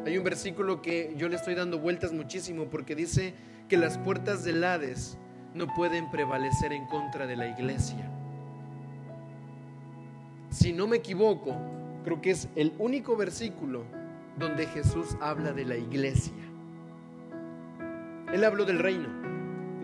[0.06, 3.34] hay un versículo que yo le estoy dando vueltas muchísimo porque dice
[3.70, 5.18] que las puertas del Hades
[5.54, 8.10] no pueden prevalecer en contra de la iglesia.
[10.50, 11.56] Si no me equivoco,
[12.04, 13.84] creo que es el único versículo
[14.38, 16.34] donde Jesús habla de la iglesia.
[18.34, 19.37] Él habló del reino.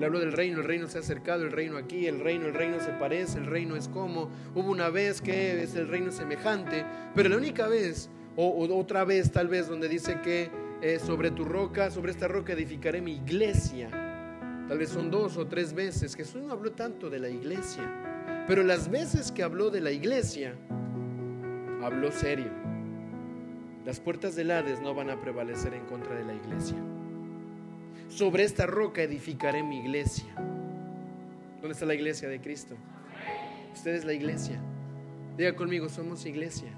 [0.05, 2.79] Habló del reino, el reino se ha acercado, el reino aquí, el reino, el reino
[2.79, 4.29] se parece, el reino es como.
[4.55, 6.85] Hubo una vez que es el reino semejante,
[7.15, 10.49] pero la única vez o, otra vez tal vez donde dice que
[10.81, 13.89] eh, sobre tu roca, sobre esta roca edificaré mi iglesia.
[14.67, 16.15] Tal vez son dos o tres veces.
[16.15, 17.83] Jesús no habló tanto de la iglesia.
[18.47, 20.55] Pero las veces que habló de la iglesia,
[21.81, 22.51] habló serio.
[23.85, 26.77] Las puertas del Hades no van a prevalecer en contra de la iglesia.
[28.15, 30.27] Sobre esta roca edificaré mi iglesia.
[31.59, 32.75] ¿Dónde está la iglesia de Cristo?
[33.73, 34.59] Usted es la iglesia.
[35.35, 36.69] Diga conmigo, somos iglesia.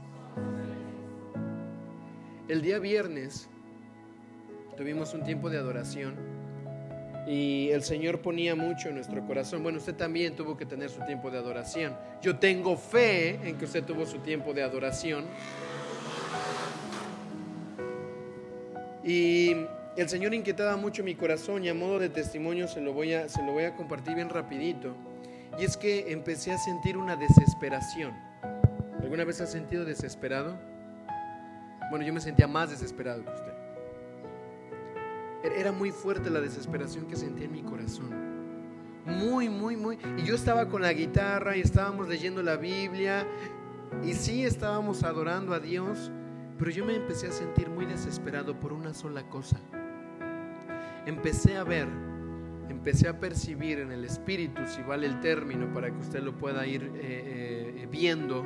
[2.47, 3.49] El día viernes
[4.77, 6.15] tuvimos un tiempo de adoración
[7.27, 9.61] y el Señor ponía mucho en nuestro corazón.
[9.61, 11.97] Bueno, usted también tuvo que tener su tiempo de adoración.
[12.21, 15.25] Yo tengo fe en que usted tuvo su tiempo de adoración.
[19.03, 19.53] Y
[20.02, 23.76] el Señor inquietaba mucho mi corazón y a modo de testimonio se lo voy a,
[23.76, 24.96] compartir bien rapidito.
[25.58, 28.14] Y es que empecé a sentir una desesperación.
[29.00, 30.60] ¿Alguna vez ha sentido desesperado?
[31.89, 33.54] Bueno, yo me sentía más desesperado que usted.
[35.58, 38.10] Era muy fuerte la desesperación que sentía en mi corazón.
[39.06, 39.98] Muy, muy, muy.
[40.18, 43.26] Y yo estaba con la guitarra y estábamos leyendo la Biblia
[44.04, 46.12] y sí estábamos adorando a Dios,
[46.58, 49.58] pero yo me empecé a sentir muy desesperado por una sola cosa.
[51.06, 51.88] Empecé a ver,
[52.70, 56.66] empecé a percibir en el espíritu, si vale el término para que usted lo pueda
[56.66, 58.43] ir eh, eh, viendo,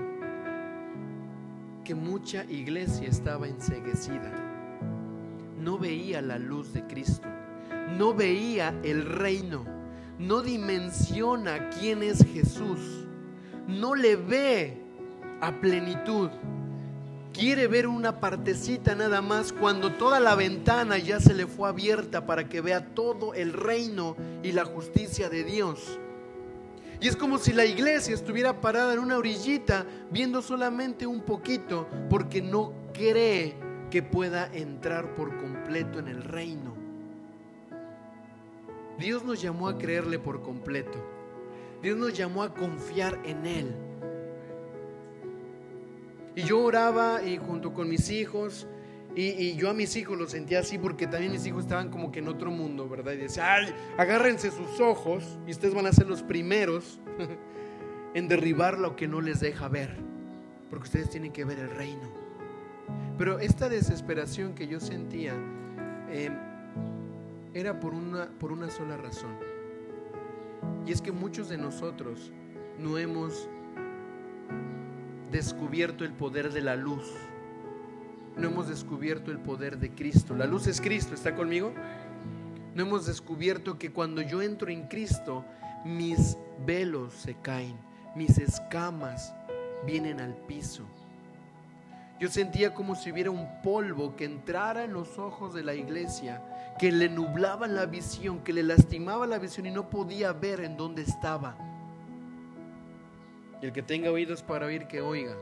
[1.93, 4.31] mucha iglesia estaba enseguecida.
[5.59, 7.27] No veía la luz de Cristo.
[7.97, 9.65] No veía el reino.
[10.17, 13.07] No dimensiona quién es Jesús.
[13.67, 14.77] No le ve
[15.41, 16.29] a plenitud.
[17.33, 22.25] Quiere ver una partecita nada más cuando toda la ventana ya se le fue abierta
[22.25, 25.99] para que vea todo el reino y la justicia de Dios.
[27.01, 31.87] Y es como si la iglesia estuviera parada en una orillita viendo solamente un poquito
[32.09, 33.55] porque no cree
[33.89, 36.75] que pueda entrar por completo en el reino.
[38.97, 40.97] Dios nos llamó a creerle por completo.
[41.81, 43.88] Dios nos llamó a confiar en Él.
[46.39, 48.65] Y yo oraba y junto con mis hijos
[49.13, 52.19] y, yo a mis hijos los sentía así porque también mis hijos estaban como que
[52.19, 53.11] en otro mundo, ¿verdad?
[53.11, 57.01] Y decía, ay, agárrense sus ojos y ustedes van a ser los primeros
[58.13, 59.97] en derribar lo que no les deja ver,
[60.69, 62.07] porque ustedes tienen que ver el reino.
[63.17, 65.33] Pero esta desesperación que yo sentía
[66.09, 66.37] em,
[67.53, 69.35] era por una, por una sola razón.
[70.85, 72.31] Y es que muchos de nosotros
[72.77, 73.49] no hemos
[75.31, 77.05] descubierto el poder de la luz.
[78.35, 80.35] No hemos descubierto el poder de Cristo.
[80.35, 81.73] La luz es Cristo, ¿está conmigo?
[82.75, 85.43] No hemos descubierto que cuando yo entro en Cristo,
[85.83, 87.75] mis velos se caen,
[88.15, 89.33] mis escamas
[89.85, 90.83] vienen al piso.
[92.19, 96.41] Yo sentía como si hubiera un polvo que entrara en los ojos de la iglesia,
[96.77, 100.75] que le nublaba la visión, que le lastimaba la visión y no podía ver en
[100.75, 101.68] dónde estaba.
[103.61, 105.35] Y el que tenga oídos para oír, que oiga.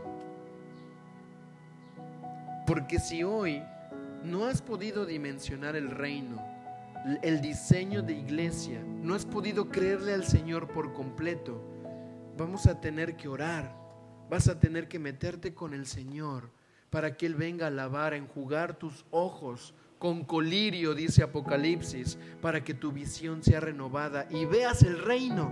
[2.65, 3.63] Porque si hoy
[4.23, 6.41] no has podido dimensionar el reino,
[7.21, 11.61] el diseño de iglesia, no has podido creerle al Señor por completo,
[12.37, 13.73] vamos a tener que orar,
[14.29, 16.49] vas a tener que meterte con el Señor
[16.89, 22.63] para que Él venga a lavar, a enjugar tus ojos con colirio, dice Apocalipsis, para
[22.63, 25.51] que tu visión sea renovada y veas el reino,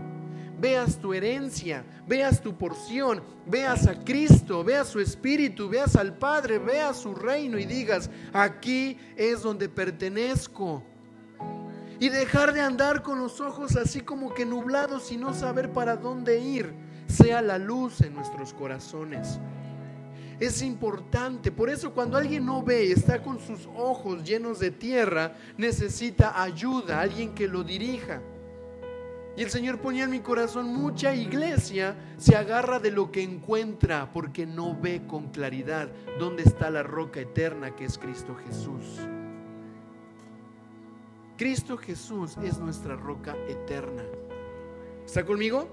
[0.60, 6.58] veas tu herencia, veas tu porción, veas a Cristo, veas su Espíritu, veas al Padre,
[6.60, 10.84] veas su reino y digas, aquí es donde pertenezco.
[12.00, 15.96] Y dejar de andar con los ojos así como que nublados y no saber para
[15.96, 16.74] dónde ir,
[17.08, 19.40] sea la luz en nuestros corazones
[20.40, 21.52] es importante.
[21.52, 27.02] Por eso cuando alguien no ve, está con sus ojos llenos de tierra, necesita ayuda,
[27.02, 28.22] alguien que lo dirija.
[29.38, 34.12] Y el Señor ponía en mi corazón, mucha iglesia se agarra de lo que encuentra
[34.14, 39.02] porque no ve con claridad dónde está la roca eterna que es Cristo Jesús.
[41.38, 44.04] Cristo Jesús es nuestra roca eterna.
[45.06, 45.68] ¿Está conmigo?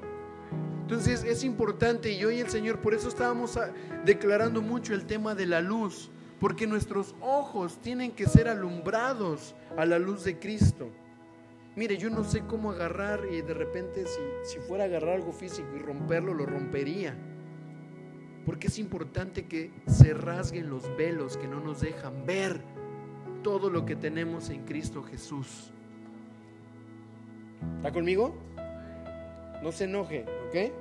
[0.81, 3.57] Entonces es importante y hoy el Señor, por eso estábamos
[4.05, 6.11] declarando mucho el tema de la luz,
[6.41, 10.91] porque nuestros ojos tienen que ser alumbrados a la luz de Cristo.
[11.75, 15.33] Mire, yo no sé cómo agarrar y de repente si, si fuera a agarrar algo
[15.33, 17.17] físico y romperlo, lo rompería.
[18.45, 22.61] Porque es importante que se rasguen los velos que no nos dejan ver
[23.43, 25.73] todo lo que tenemos en Cristo Jesús.
[27.77, 28.37] ¿Está conmigo?
[29.63, 30.73] No se enoje, ¿ok?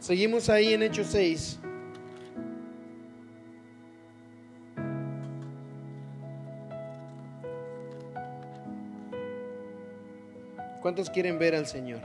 [0.00, 1.60] Seguimos ahí en Hechos 6.
[10.80, 12.00] ¿Cuántos quieren ver al Señor?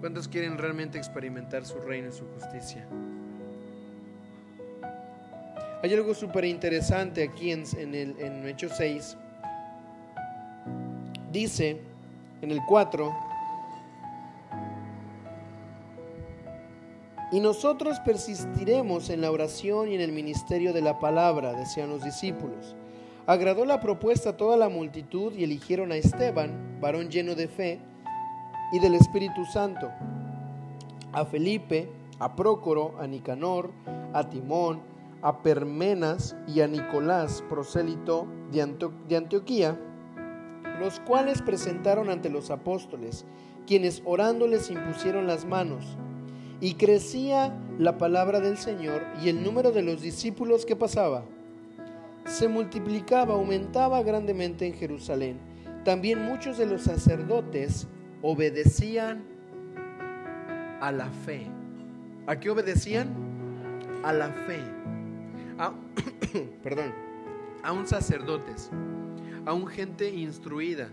[0.00, 2.86] ¿Cuántos quieren realmente experimentar su reino y su justicia?
[5.82, 7.64] Hay algo súper interesante aquí en,
[7.94, 9.16] el, en Hechos 6.
[11.32, 11.80] Dice
[12.42, 13.12] en el 4,
[17.32, 22.04] Y nosotros persistiremos en la oración y en el ministerio de la palabra, decían los
[22.04, 22.76] discípulos.
[23.26, 27.78] Agradó la propuesta a toda la multitud y eligieron a Esteban, varón lleno de fe
[28.72, 29.92] y del Espíritu Santo,
[31.12, 33.70] a Felipe, a Prócoro, a Nicanor,
[34.12, 34.80] a Timón,
[35.22, 39.78] a Permenas y a Nicolás, prosélito de, Antioquía,
[40.80, 43.24] los cuales presentaron ante los apóstoles,
[43.68, 45.96] quienes orando les impusieron las manos.
[46.60, 51.22] Y crecía la palabra del Señor y el número de los discípulos que pasaba
[52.24, 55.38] se multiplicaba, aumentaba grandemente en Jerusalén.
[55.84, 57.88] También muchos de los sacerdotes
[58.22, 59.24] obedecían
[60.80, 61.46] a la fe.
[62.26, 63.08] ¿A qué obedecían?
[64.04, 64.60] A la fe.
[66.62, 66.92] perdón,
[67.62, 68.70] a un sacerdotes,
[69.46, 70.88] a un gente instruida,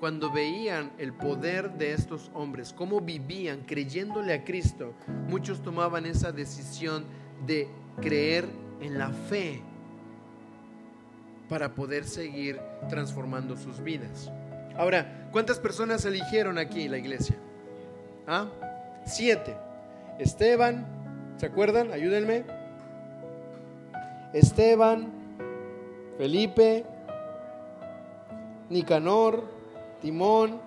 [0.00, 4.92] cuando veían el poder de estos hombres, cómo vivían creyéndole a Cristo,
[5.28, 7.04] muchos tomaban esa decisión
[7.46, 7.68] de
[8.00, 8.46] creer
[8.80, 9.62] en la fe
[11.54, 14.28] para poder seguir transformando sus vidas.
[14.76, 17.36] Ahora, ¿cuántas personas eligieron aquí la iglesia?
[18.26, 18.48] ¿Ah?
[19.04, 19.56] Siete.
[20.18, 20.84] Esteban,
[21.36, 21.92] ¿se acuerdan?
[21.92, 22.44] Ayúdenme.
[24.32, 25.12] Esteban,
[26.18, 26.84] Felipe,
[28.68, 29.44] Nicanor,
[30.02, 30.60] Timón,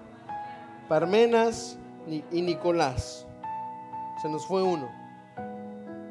[0.88, 1.78] Parmenas
[2.32, 3.28] y Nicolás.
[4.22, 4.90] Se nos fue uno.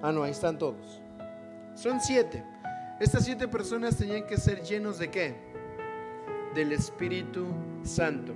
[0.03, 1.01] Ah, no, ahí están todos.
[1.75, 2.45] Son siete.
[2.99, 5.35] Estas siete personas tenían que ser llenos de qué?
[6.55, 7.47] Del Espíritu
[7.83, 8.33] Santo.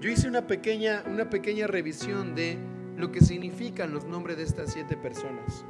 [0.00, 2.58] Yo hice una pequeña, una pequeña revisión de
[2.96, 5.64] lo que significan los nombres de estas siete personas.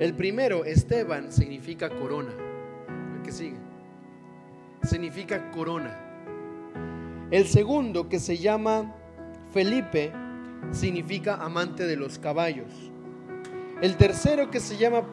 [0.00, 2.32] El primero, Esteban, significa corona.
[3.14, 3.56] El que sigue.
[4.82, 5.96] Significa corona.
[7.30, 8.96] El segundo, que se llama
[9.52, 10.12] Felipe,
[10.72, 12.90] significa amante de los caballos.
[13.80, 15.12] El tercero, que se llama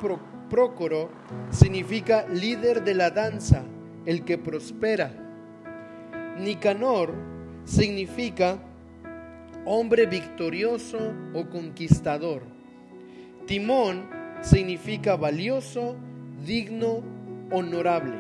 [0.50, 1.10] Prócoro,
[1.52, 3.64] significa líder de la danza,
[4.06, 5.12] el que prospera.
[6.40, 7.14] Nicanor
[7.66, 8.58] significa
[9.66, 12.42] hombre victorioso o conquistador.
[13.46, 14.10] Timón
[14.42, 15.96] significa valioso,
[16.46, 17.04] digno,
[17.52, 18.18] honorable.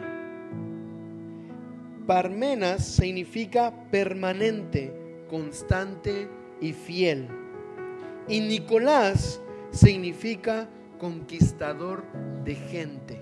[2.05, 4.93] Parmenas significa permanente,
[5.29, 6.27] constante
[6.59, 7.27] y fiel.
[8.27, 10.67] Y Nicolás significa
[10.99, 12.03] conquistador
[12.43, 13.19] de gente.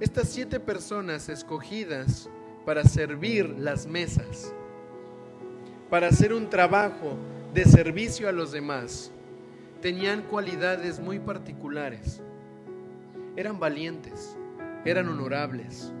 [0.00, 2.28] Estas siete personas escogidas
[2.66, 4.52] para servir las mesas,
[5.88, 7.16] para hacer un trabajo
[7.54, 9.12] de servicio a los demás,
[9.80, 12.20] tenían cualidades muy particulares.
[13.36, 14.36] Eran valientes,
[14.84, 15.92] eran honorables,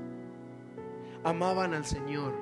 [1.22, 2.34] amaban al Señor,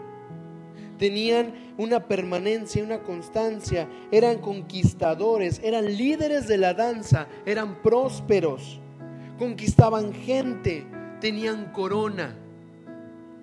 [1.02, 8.78] tenían una permanencia, una constancia, eran conquistadores, eran líderes de la danza, eran prósperos,
[9.36, 10.86] conquistaban gente,
[11.20, 12.36] tenían corona.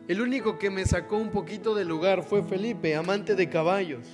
[0.07, 4.07] El único que me sacó un poquito del lugar fue Felipe, amante de caballos.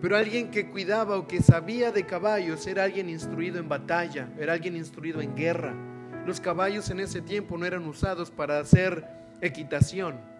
[0.00, 4.54] Pero alguien que cuidaba o que sabía de caballos era alguien instruido en batalla, era
[4.54, 5.74] alguien instruido en guerra.
[6.26, 9.06] Los caballos en ese tiempo no eran usados para hacer
[9.42, 10.31] equitación.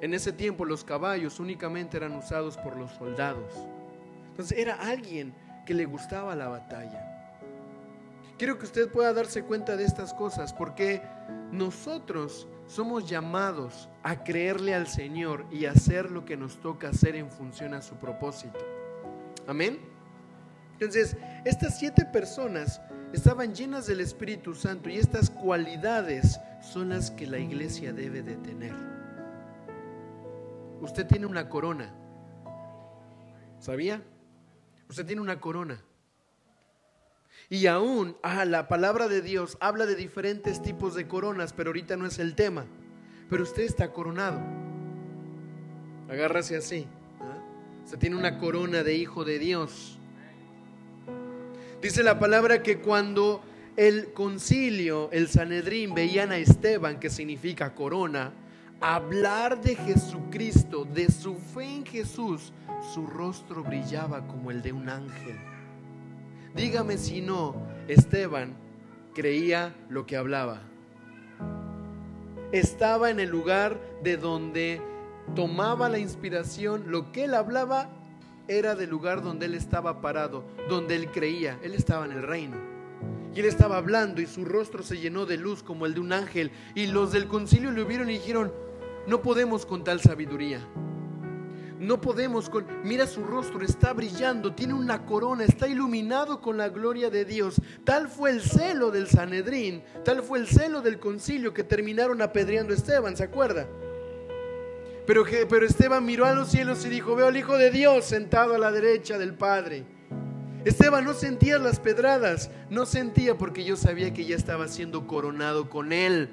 [0.00, 3.52] En ese tiempo los caballos únicamente eran usados por los soldados.
[4.30, 5.34] Entonces era alguien
[5.64, 7.10] que le gustaba la batalla.
[8.38, 11.00] Quiero que usted pueda darse cuenta de estas cosas porque
[11.52, 17.30] nosotros somos llamados a creerle al Señor y hacer lo que nos toca hacer en
[17.30, 18.58] función a su propósito.
[19.46, 19.78] Amén.
[20.72, 22.80] Entonces, estas siete personas
[23.12, 28.36] estaban llenas del Espíritu Santo y estas cualidades son las que la iglesia debe de
[28.36, 28.93] tener.
[30.84, 31.94] Usted tiene una corona.
[33.58, 34.02] ¿Sabía?
[34.90, 35.82] Usted tiene una corona.
[37.48, 41.96] Y aún, ah, la palabra de Dios habla de diferentes tipos de coronas, pero ahorita
[41.96, 42.66] no es el tema.
[43.30, 44.40] Pero usted está coronado.
[46.10, 46.86] Agárrase así.
[47.18, 47.42] ¿ah?
[47.84, 49.98] Usted tiene una corona de hijo de Dios.
[51.80, 53.42] Dice la palabra que cuando
[53.78, 58.34] el concilio, el Sanedrín, veían a Esteban, que significa corona,
[58.84, 62.52] hablar de Jesucristo, de su fe en Jesús,
[62.92, 65.38] su rostro brillaba como el de un ángel.
[66.54, 67.54] Dígame si no,
[67.88, 68.54] Esteban
[69.14, 70.60] creía lo que hablaba.
[72.52, 74.82] Estaba en el lugar de donde
[75.34, 77.88] tomaba la inspiración, lo que él hablaba
[78.48, 82.58] era del lugar donde él estaba parado, donde él creía, él estaba en el reino.
[83.34, 86.12] Y él estaba hablando y su rostro se llenó de luz como el de un
[86.12, 86.52] ángel.
[86.74, 88.52] Y los del concilio le vieron y dijeron,
[89.06, 90.60] no podemos con tal sabiduría.
[91.78, 92.66] No podemos con...
[92.82, 97.60] Mira su rostro, está brillando, tiene una corona, está iluminado con la gloria de Dios.
[97.84, 102.72] Tal fue el celo del Sanedrín, tal fue el celo del concilio que terminaron apedreando
[102.72, 103.66] a Esteban, ¿se acuerda?
[105.06, 108.54] Pero, pero Esteban miró a los cielos y dijo, veo al Hijo de Dios sentado
[108.54, 109.84] a la derecha del Padre.
[110.64, 115.68] Esteban no sentía las pedradas, no sentía porque yo sabía que ya estaba siendo coronado
[115.68, 116.30] con él.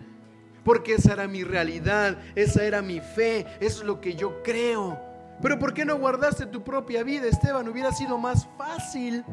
[0.64, 5.00] Porque esa era mi realidad, esa era mi fe, eso es lo que yo creo.
[5.42, 7.68] Pero ¿por qué no guardaste tu propia vida, Esteban?
[7.68, 9.24] Hubiera sido más fácil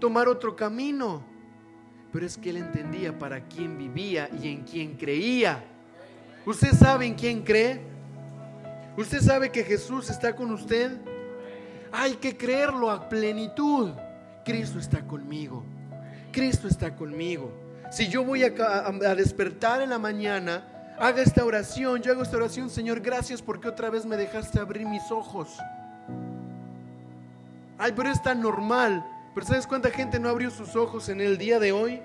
[0.00, 1.22] tomar otro camino.
[2.12, 5.64] Pero es que él entendía para quién vivía y en quién creía.
[6.46, 7.80] ¿Usted sabe en quién cree?
[8.96, 10.98] ¿Usted sabe que Jesús está con usted?
[11.92, 13.92] Hay que creerlo a plenitud.
[14.44, 15.62] Cristo está conmigo.
[16.32, 17.52] Cristo está conmigo.
[17.92, 20.64] Si yo voy a, despertar en la mañana
[20.98, 24.86] haga esta oración, yo hago esta oración, Señor, gracias porque otra vez me dejaste abrir
[24.86, 25.58] mis ojos.
[27.76, 29.04] Ay, pero es tan normal.
[29.34, 32.00] Pero ¿sabes cuánta gente no abrió sus ojos en el día de hoy?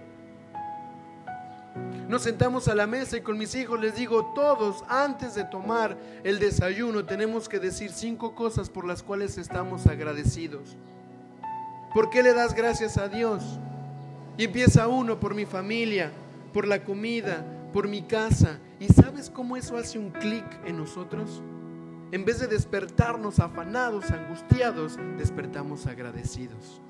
[2.09, 5.95] Nos sentamos a la mesa y con mis hijos les digo, todos antes de tomar
[6.25, 10.75] el desayuno tenemos que decir cinco cosas por las cuales estamos agradecidos.
[11.93, 13.57] ¿Por qué le das gracias a Dios?
[14.37, 16.11] Y empieza uno por mi familia,
[16.53, 18.59] por la comida, por mi casa.
[18.79, 21.41] ¿Y sabes cómo eso hace un clic en nosotros?
[22.11, 26.81] En vez de despertarnos afanados, angustiados, despertamos agradecidos.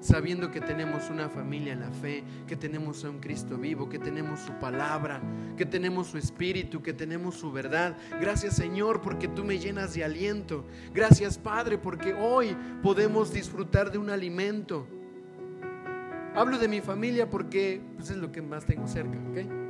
[0.00, 3.98] Sabiendo que tenemos una familia en la fe, que tenemos a un Cristo vivo, que
[3.98, 5.20] tenemos su palabra,
[5.56, 7.96] que tenemos su espíritu, que tenemos su verdad.
[8.20, 10.64] Gracias Señor porque tú me llenas de aliento.
[10.94, 14.86] Gracias Padre porque hoy podemos disfrutar de un alimento.
[16.36, 19.66] Hablo de mi familia porque pues, es lo que más tengo cerca, ¿ok?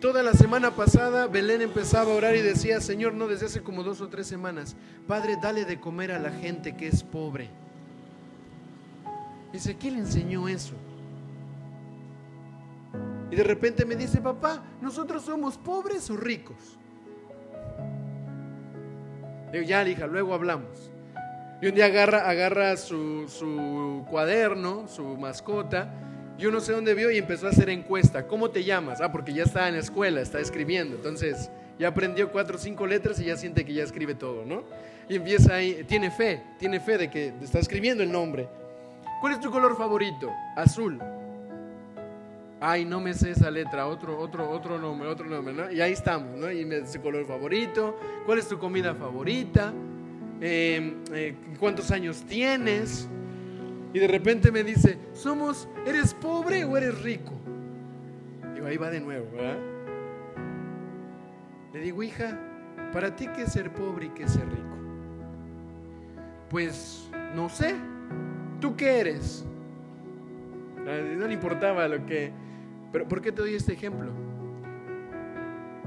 [0.00, 3.82] Toda la semana pasada Belén empezaba a orar y decía, Señor, no desde hace como
[3.82, 7.50] dos o tres semanas, Padre, dale de comer a la gente que es pobre.
[9.52, 10.74] Dice, ¿quién le enseñó eso?
[13.30, 16.78] Y de repente me dice, papá, ¿nosotros somos pobres o ricos?
[19.52, 20.90] Digo, ya, hija, luego hablamos.
[21.60, 25.92] Y un día agarra, agarra su, su cuaderno, su mascota,
[26.38, 28.28] yo no sé dónde vio y empezó a hacer encuesta.
[28.28, 29.00] ¿Cómo te llamas?
[29.00, 30.94] Ah, porque ya está en la escuela, está escribiendo.
[30.94, 31.50] Entonces
[31.80, 34.62] ya aprendió cuatro o cinco letras y ya siente que ya escribe todo, ¿no?
[35.08, 38.48] Y empieza ahí, tiene fe, tiene fe de que está escribiendo el nombre.
[39.20, 40.30] ¿Cuál es tu color favorito?
[40.54, 41.00] Azul.
[42.60, 45.70] Ay, no me sé esa letra, otro, otro, otro nombre, otro nombre, ¿no?
[45.72, 46.52] Y ahí estamos, ¿no?
[46.52, 49.72] Y me dice color favorito, ¿cuál es tu comida favorita?
[50.40, 53.08] Em, eh, ¿Cuántos años tienes?
[53.92, 57.32] Y de repente me dice, somos, ¿eres pobre o eres rico?
[58.54, 59.58] Digo, ahí va de nuevo, ¿verdad?
[61.72, 62.38] Le digo, hija,
[62.92, 64.76] ¿para ti qué es ser pobre y qué es ser rico?
[66.50, 67.74] Pues no sé,
[68.60, 69.44] ¿tú qué eres?
[70.84, 72.32] No le importaba lo que...
[72.92, 74.10] Pero ¿por qué te doy este ejemplo?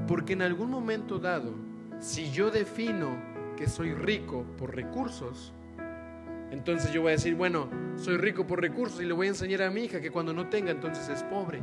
[0.07, 1.53] Porque en algún momento dado,
[1.99, 5.53] si yo defino que soy rico por recursos,
[6.51, 9.61] entonces yo voy a decir, bueno, soy rico por recursos y le voy a enseñar
[9.63, 11.61] a mi hija que cuando no tenga entonces es pobre.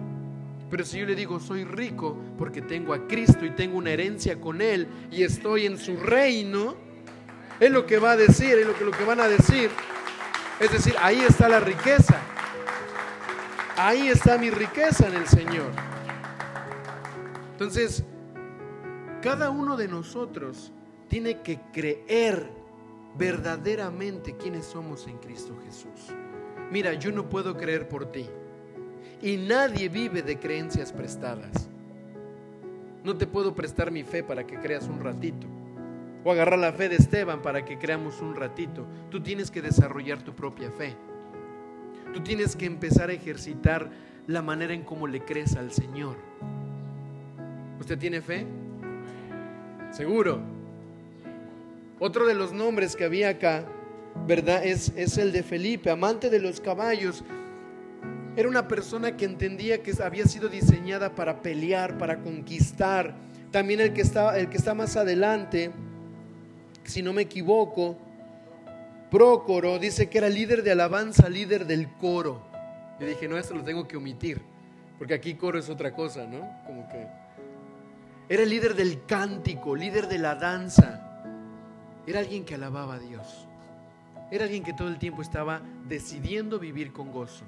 [0.71, 4.41] Pero si yo le digo, soy rico porque tengo a Cristo y tengo una herencia
[4.41, 6.77] con Él y estoy en su reino,
[7.61, 9.71] es lo que va a decir, es lo que, lo que van a decir.
[10.61, 12.19] Es decir, ahí está la riqueza.
[13.77, 15.71] Ahí está mi riqueza en el Señor.
[17.53, 18.05] Entonces,
[19.23, 20.73] cada uno de nosotros
[21.09, 22.49] tiene que creer
[23.17, 26.15] verdaderamente quiénes somos en Cristo Jesús.
[26.71, 28.27] Mira, yo no puedo creer por ti.
[29.23, 31.69] Y nadie vive de creencias prestadas.
[33.03, 35.47] No te puedo prestar mi fe para que creas un ratito.
[36.25, 38.87] O agarrar la fe de Esteban para que creamos un ratito.
[39.11, 40.95] Tú tienes que desarrollar tu propia fe.
[42.13, 43.91] Tú tienes que empezar a ejercitar
[44.27, 46.17] la manera en cómo le crees al Señor.
[47.81, 48.47] ¿Usted tiene fe?
[49.91, 50.58] Seguro.
[52.01, 53.65] Otro de los nombres que había acá,
[54.27, 54.65] ¿verdad?
[54.65, 57.25] Es, el de Felipe, amante de los caballos.
[58.37, 63.15] Era una persona que entendía que había sido diseñada para pelear, para conquistar.
[63.51, 65.73] También el que está, el que está más adelante,
[66.85, 67.97] si no me equivoco,
[69.11, 72.47] Prócoro dice que era líder de alabanza, líder del coro.
[73.01, 74.41] Yo dije, no, esto lo tengo que omitir,
[74.99, 76.49] porque aquí coro es otra cosa, ¿no?
[76.67, 77.07] Como que
[78.29, 81.08] era el líder del cántico, líder de la danza.
[82.09, 83.47] Era alguien que alababa a Dios.
[84.31, 87.45] Era alguien que todo el tiempo estaba decidiendo vivir con gozo.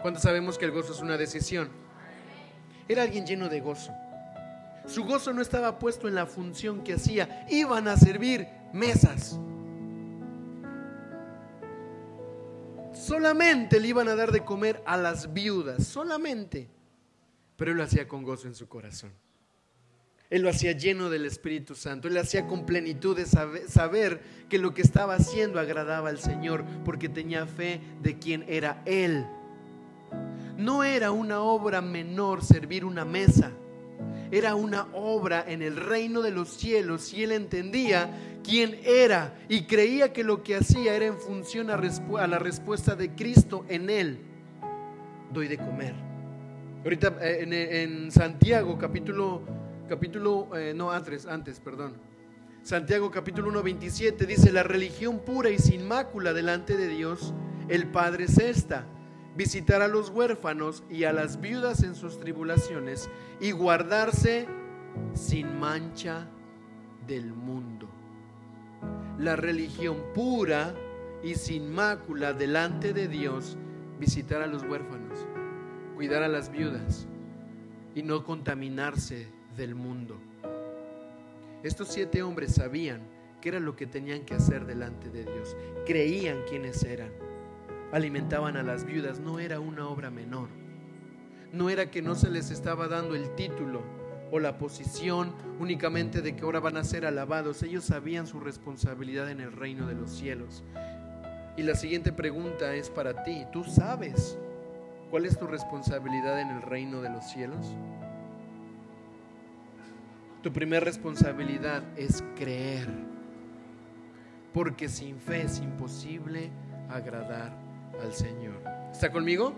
[0.00, 1.70] Cuando sabemos que el gozo es una decisión?
[2.86, 3.92] Era alguien lleno de gozo.
[4.86, 7.48] Su gozo no estaba puesto en la función que hacía.
[7.50, 9.40] Iban a servir mesas.
[12.92, 16.70] Solamente le iban a dar de comer a las viudas, solamente.
[17.56, 19.10] Pero él lo hacía con gozo en su corazón.
[20.28, 22.08] Él lo hacía lleno del Espíritu Santo.
[22.08, 26.64] Él lo hacía con plenitud de saber, que lo que estaba haciendo agradaba al Señor
[26.84, 29.26] porque tenía fe de quién era Él.
[30.56, 33.52] No era una obra menor servir una mesa.
[34.30, 38.10] Era una obra en el reino de los cielos y él entendía
[38.42, 41.76] quién era y creía que lo que hacía era en función a,
[42.26, 44.18] la respuesta de Cristo en él.
[45.32, 45.94] Doy de comer.
[46.82, 49.42] Ahorita eh, en Santiago capítulo
[49.86, 51.94] capítulo, eh, no, antes, antes, perdón.
[52.62, 57.32] Santiago capítulo 1, 27 dice, la religión pura y sin mácula delante de Dios,
[57.68, 58.86] el Padre es esta,
[59.36, 63.08] visitar a los huérfanos y a las viudas en sus tribulaciones
[63.40, 64.48] y guardarse
[65.14, 66.28] sin mancha
[67.06, 67.88] del mundo.
[69.18, 70.74] La religión pura
[71.22, 73.56] y sin mácula delante de Dios,
[74.00, 75.26] visitar a los huérfanos,
[75.94, 77.06] cuidar a las viudas
[77.94, 80.18] y no contaminarse del mundo.
[81.62, 83.00] Estos siete hombres sabían
[83.40, 85.56] que era lo que tenían que hacer delante de Dios.
[85.86, 87.10] Creían quiénes eran.
[87.92, 89.20] Alimentaban a las viudas.
[89.20, 90.48] No era una obra menor.
[91.52, 93.82] No era que no se les estaba dando el título
[94.30, 97.62] o la posición únicamente de que ahora van a ser alabados.
[97.62, 100.64] Ellos sabían su responsabilidad en el reino de los cielos.
[101.56, 103.44] Y la siguiente pregunta es para ti.
[103.52, 104.38] ¿Tú sabes
[105.10, 107.74] cuál es tu responsabilidad en el reino de los cielos?
[110.46, 112.86] Tu primera responsabilidad es creer.
[114.54, 116.50] Porque sin fe es imposible
[116.88, 117.50] agradar
[118.00, 118.62] al Señor.
[118.92, 119.54] ¿Está conmigo?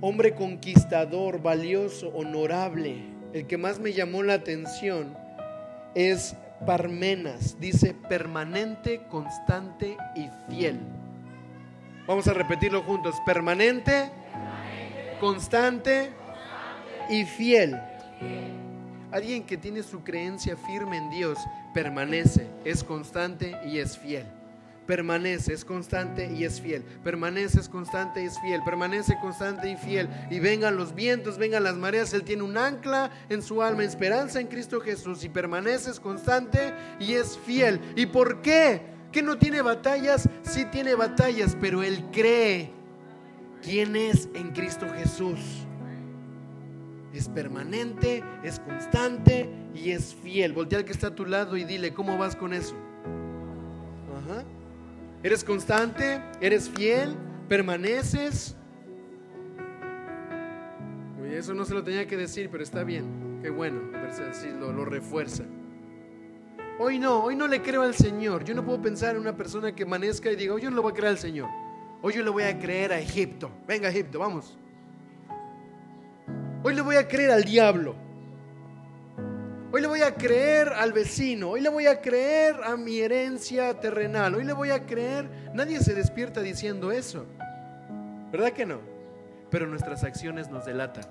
[0.00, 3.02] Hombre conquistador, valioso, honorable.
[3.32, 5.12] El que más me llamó la atención
[5.96, 7.56] es Parmenas.
[7.58, 10.78] Dice permanente, constante y fiel.
[12.06, 13.16] Vamos a repetirlo juntos.
[13.26, 14.12] Permanente,
[15.18, 16.19] constante
[17.10, 17.80] y fiel.
[19.10, 21.38] Alguien que tiene su creencia firme en Dios
[21.74, 24.26] permanece, es constante y es fiel.
[24.86, 26.82] Permanece, es constante y es fiel.
[27.04, 28.60] Permanece, es constante y es fiel.
[28.64, 30.08] Permanece constante y fiel.
[30.30, 32.12] Y vengan los vientos, vengan las mareas.
[32.12, 35.22] Él tiene un ancla en su alma, esperanza en Cristo Jesús.
[35.22, 37.80] Y permanece, es constante y es fiel.
[37.94, 38.82] ¿Y por qué?
[39.12, 40.28] ¿Que no tiene batallas?
[40.42, 42.72] Sí tiene batallas, pero él cree
[43.62, 45.68] quién es en Cristo Jesús.
[47.12, 50.52] Es permanente, es constante y es fiel.
[50.52, 52.74] Voltea al que está a tu lado y dile, ¿cómo vas con eso?
[54.24, 54.44] Ajá.
[55.22, 56.22] ¿Eres constante?
[56.40, 57.16] ¿Eres fiel?
[57.48, 58.56] ¿Permaneces?
[61.20, 63.40] Uy, eso no se lo tenía que decir, pero está bien.
[63.42, 63.80] Qué bueno,
[64.30, 65.44] así lo, lo refuerza.
[66.78, 68.44] Hoy no, hoy no le creo al Señor.
[68.44, 70.82] Yo no puedo pensar en una persona que amanezca y diga, hoy yo no le
[70.82, 71.48] voy a creer al Señor.
[72.00, 73.50] Hoy yo le voy a creer a Egipto.
[73.68, 74.56] Venga, Egipto, vamos.
[76.62, 77.94] Hoy le voy a creer al diablo.
[79.72, 83.78] Hoy le voy a creer al vecino, hoy le voy a creer a mi herencia
[83.78, 85.30] terrenal, hoy le voy a creer.
[85.54, 87.24] Nadie se despierta diciendo eso.
[88.32, 88.80] ¿Verdad que no?
[89.48, 91.04] Pero nuestras acciones nos delatan.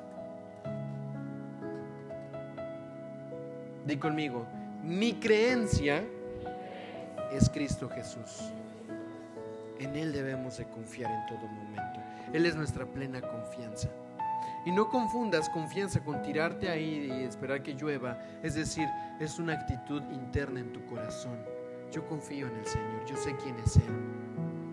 [3.86, 4.46] Di conmigo,
[4.84, 6.04] mi creencia
[7.32, 8.52] es Cristo Jesús.
[9.80, 12.02] En Él debemos de confiar en todo momento.
[12.34, 13.90] Él es nuestra plena confianza.
[14.66, 18.22] Y no confundas confianza con tirarte ahí y esperar que llueva.
[18.44, 18.88] Es decir,
[19.20, 21.38] es una actitud interna en tu corazón.
[21.92, 24.20] Yo confío en el Señor, yo sé quién es Él.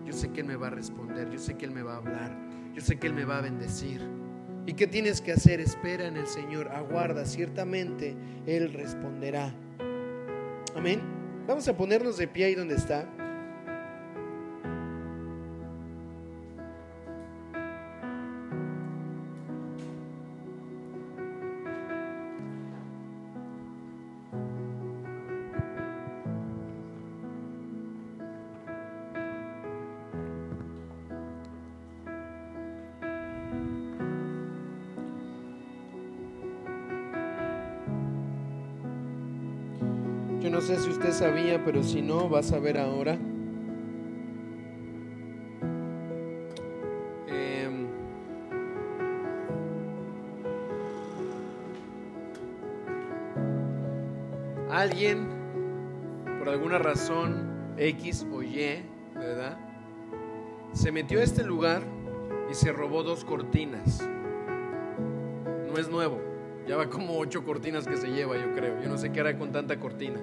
[0.05, 1.97] Yo sé que Él me va a responder, yo sé que Él me va a
[1.97, 2.31] hablar,
[2.73, 4.01] yo sé que Él me va a bendecir.
[4.65, 5.59] ¿Y qué tienes que hacer?
[5.59, 8.15] Espera en el Señor, aguarda, ciertamente
[8.45, 9.53] Él responderá.
[10.75, 11.01] Amén.
[11.47, 13.07] Vamos a ponernos de pie ahí donde está.
[40.67, 43.17] Sé si usted sabía, pero si no, vas a ver ahora.
[47.29, 47.87] Em,
[54.69, 55.29] alguien,
[56.37, 58.83] por alguna razón X o Y,
[59.15, 59.57] ¿verdad?
[60.73, 61.81] Se metió a este lugar
[62.51, 64.05] y se robó dos cortinas.
[65.65, 66.19] No es nuevo.
[66.67, 68.81] Ya va como ocho cortinas que se lleva, yo creo.
[68.83, 70.19] Yo no sé qué hará con tanta cortina.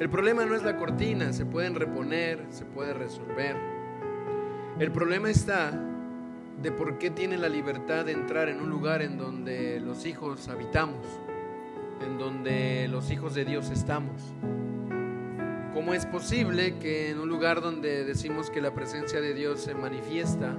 [0.00, 3.56] El problema no es la cortina, se pueden reponer, se puede resolver.
[4.80, 5.70] El problema está
[6.60, 10.48] de por qué tiene la libertad de entrar en un lugar en donde los hijos
[10.48, 11.06] habitamos,
[12.04, 14.34] en donde los hijos de Dios estamos.
[15.72, 19.76] ¿Cómo es posible que en un lugar donde decimos que la presencia de Dios se
[19.76, 20.56] manifiesta,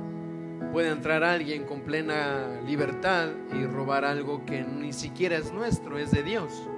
[0.72, 6.12] puede entrar alguien con plena libertad y robar algo que ni siquiera es nuestro, es
[6.12, 6.70] de Dios?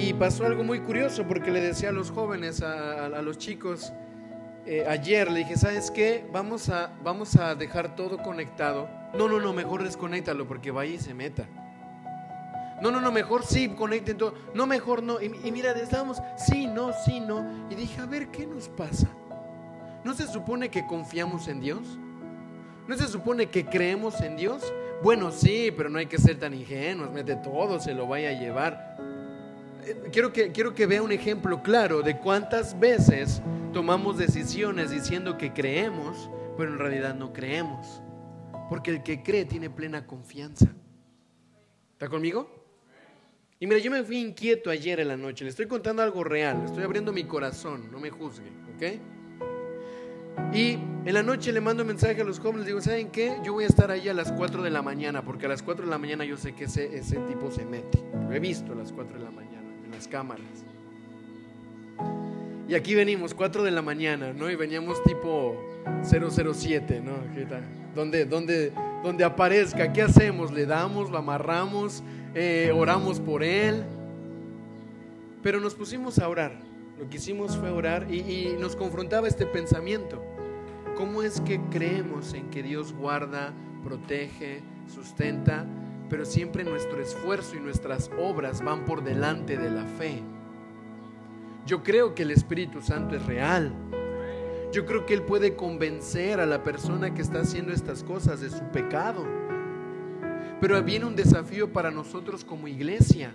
[0.00, 3.92] Y pasó algo muy curioso porque le decía a los jóvenes, a, los chicos,
[4.64, 6.24] eh, ayer le dije, ¿sabes qué?
[6.32, 8.88] Vamos a, vamos a dejar todo conectado.
[9.14, 11.48] No, no, no, mejor desconéctalo porque vaya y se meta.
[12.80, 14.34] No, no, no, mejor sí, conecten todo.
[14.54, 15.20] No, mejor no.
[15.20, 17.66] Y, y mira, estábamos, sí, no, sí, no.
[17.68, 19.08] Y dije, a ver, ¿qué nos pasa?
[20.04, 21.98] ¿No se supone que confiamos en Dios?
[22.86, 24.72] ¿No se supone que creemos en Dios?
[25.02, 28.40] Bueno, sí, pero no hay que ser tan ingenuos, mete todo, se lo vaya a
[28.40, 28.87] llevar.
[30.12, 33.42] Quiero que, quiero que vea un ejemplo claro de cuántas veces
[33.72, 38.02] tomamos decisiones diciendo que creemos, pero en realidad no creemos.
[38.68, 40.66] Porque el que cree tiene plena confianza.
[41.92, 42.58] ¿Está conmigo?
[43.60, 45.44] Y mira, yo me fui inquieto ayer en la noche.
[45.44, 46.64] Le estoy contando algo real.
[46.64, 47.90] Estoy abriendo mi corazón.
[47.90, 49.00] No me juzgue, ¿ok?
[50.52, 53.36] Y en la noche le mando un mensaje a los jóvenes, digo, ¿saben qué?
[53.44, 55.84] Yo voy a estar ahí a las 4 de la mañana, porque a las 4
[55.84, 58.02] de la mañana yo sé que ese, ese tipo se mete.
[58.28, 59.57] Lo he visto a las 4 de la mañana,
[59.88, 60.44] en las cámaras.
[62.68, 64.50] Y aquí venimos, 4 de la mañana, ¿no?
[64.50, 65.56] Y veníamos tipo
[66.04, 67.14] 007, ¿no?
[67.94, 70.52] Donde, donde, donde aparezca, ¿qué hacemos?
[70.52, 72.02] Le damos, lo amarramos,
[72.34, 73.84] eh, oramos por él.
[75.42, 76.52] Pero nos pusimos a orar.
[76.98, 80.22] Lo que hicimos fue orar y, nos confrontaba este pensamiento.
[80.96, 84.60] ¿Cómo es que creemos en que Dios guarda, protege,
[84.92, 85.64] sustenta,
[86.08, 90.22] pero siempre nuestro esfuerzo y nuestras obras van por delante de la fe?
[91.66, 93.72] Yo creo que el Espíritu Santo es real.
[94.72, 98.50] Yo creo que Él puede convencer a la persona que está haciendo estas cosas de
[98.50, 99.26] su pecado.
[100.60, 103.32] Pero viene un desafío para nosotros como iglesia.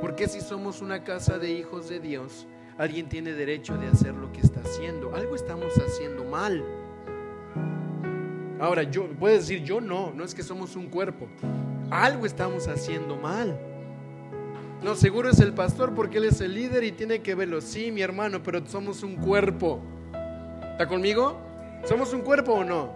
[0.00, 2.46] Porque si somos una casa de hijos de Dios,
[2.78, 5.14] alguien tiene derecho de hacer lo que está haciendo.
[5.14, 6.64] Algo estamos haciendo mal.
[8.62, 11.26] Ahora, yo, puedes decir yo no, no es que somos un cuerpo.
[11.90, 13.58] Algo estamos haciendo mal.
[14.84, 17.60] No, seguro es el pastor porque él es el líder y tiene que verlo.
[17.60, 19.80] Sí, mi hermano, pero somos un cuerpo.
[20.70, 21.40] ¿Está conmigo?
[21.88, 22.92] ¿Somos un cuerpo o no?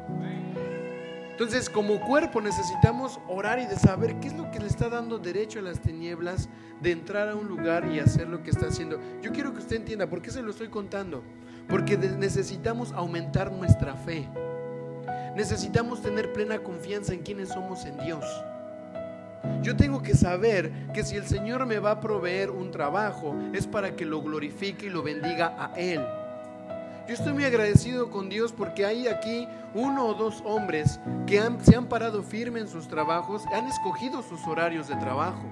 [1.33, 5.19] Entonces, como cuerpo necesitamos orar y de saber qué es lo que le está dando
[5.19, 6.49] derecho a las tinieblas
[6.81, 9.01] de entrar a un lugar y hacer lo que está haciendo.
[9.21, 11.25] Yo quiero que usted entienda, ¿por qué se lo estoy contando?
[11.69, 14.29] Porque necesitamos aumentar nuestra fe.
[15.37, 18.25] Necesitamos tener plena confianza en quienes somos en Dios.
[19.61, 23.67] Yo tengo que saber que si el Señor me va a proveer un trabajo es
[23.67, 26.01] para que lo glorifique y lo bendiga a Él.
[27.07, 31.77] Yo estoy muy agradecido con Dios porque hay aquí uno o dos hombres que se
[31.77, 35.45] han parado firme en sus trabajos, han escogido sus horarios de trabajo.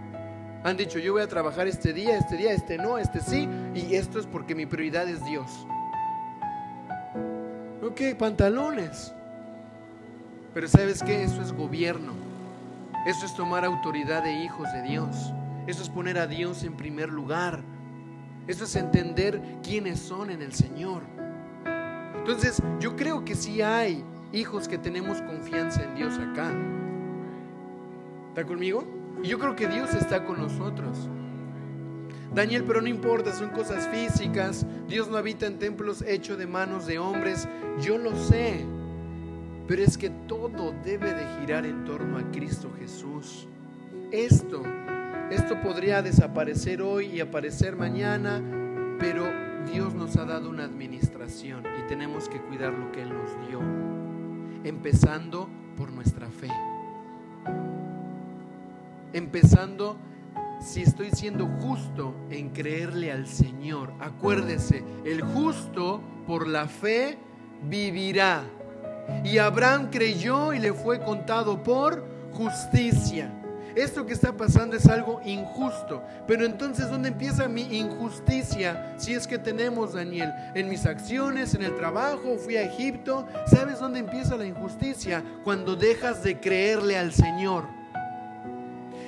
[0.65, 3.94] Han dicho, yo voy a trabajar este día, este día, este no, este sí, y
[3.97, 5.66] esto es porque mi prioridad es Dios.
[7.82, 9.12] Ok, pantalones.
[10.55, 12.12] Pero sabes qué, eso es gobierno.
[13.06, 15.32] Eso es tomar autoridad de hijos de Dios.
[15.66, 17.60] Eso es poner a Dios en primer lugar.
[18.47, 21.02] Eso es entender quiénes son en el Señor.
[22.16, 26.51] Entonces, yo creo que sí hay hijos que tenemos confianza en Dios acá.
[28.28, 28.85] ¿Está conmigo?
[29.22, 31.09] Y yo creo que Dios está con nosotros.
[32.35, 34.66] Daniel, pero no importa, son cosas físicas.
[34.89, 37.48] Dios no habita en templos hechos de manos de hombres.
[37.81, 38.66] Yo lo sé.
[39.66, 43.49] Pero es que todo debe de girar en torno a Cristo Jesús.
[44.12, 44.62] Esto,
[45.31, 48.43] esto podría desaparecer hoy y aparecer mañana,
[48.99, 49.24] pero
[49.73, 53.61] Dios nos ha dado una administración y tenemos que cuidar lo que Él nos dio,
[54.65, 56.49] empezando por nuestra fe.
[59.12, 59.97] Empezando
[60.61, 63.93] si estoy siendo justo en creerle al Señor.
[64.01, 67.19] Acuérdese, el justo por la fe
[67.69, 68.45] vivirá.
[69.24, 73.31] Y Abraham creyó y le fue contado por justicia.
[73.74, 76.02] Esto que está pasando es algo injusto.
[76.26, 78.94] Pero entonces, ¿dónde empieza mi injusticia?
[78.98, 83.26] Si es que tenemos, Daniel, en mis acciones, en el trabajo, fui a Egipto.
[83.47, 85.24] ¿Sabes dónde empieza la injusticia?
[85.43, 87.64] Cuando dejas de creerle al Señor.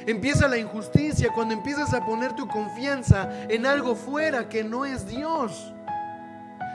[0.06, 5.06] Empieza la injusticia cuando empiezas a poner tu confianza en algo fuera que no es
[5.06, 5.72] Dios.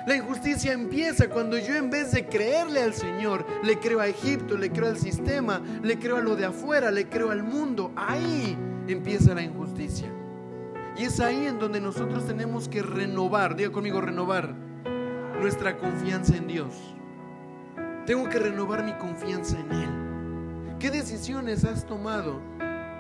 [0.08, 4.58] La injusticia empieza cuando yo en vez de creerle al Señor, le creo a Egipto,
[4.58, 7.92] le creo al sistema, le creo a lo de afuera, le creo al mundo.
[7.96, 8.58] Ahí
[8.88, 10.12] empieza la injusticia.
[10.98, 14.56] Y es ahí en donde nosotros tenemos que renovar, diga conmigo renovar,
[15.40, 16.96] nuestra confianza en Dios.
[18.06, 20.78] Tengo que renovar mi confianza en Él.
[20.80, 22.42] ¿Qué decisiones has tomado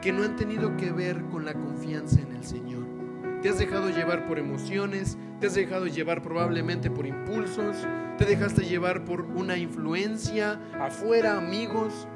[0.01, 2.90] que no han tenido que ver con la confianza en el Señor?
[3.41, 7.75] Te has dejado llevar por emociones, te has dejado llevar probablemente por impulsos,
[8.19, 12.07] te dejaste llevar por una influencia afuera, amigos.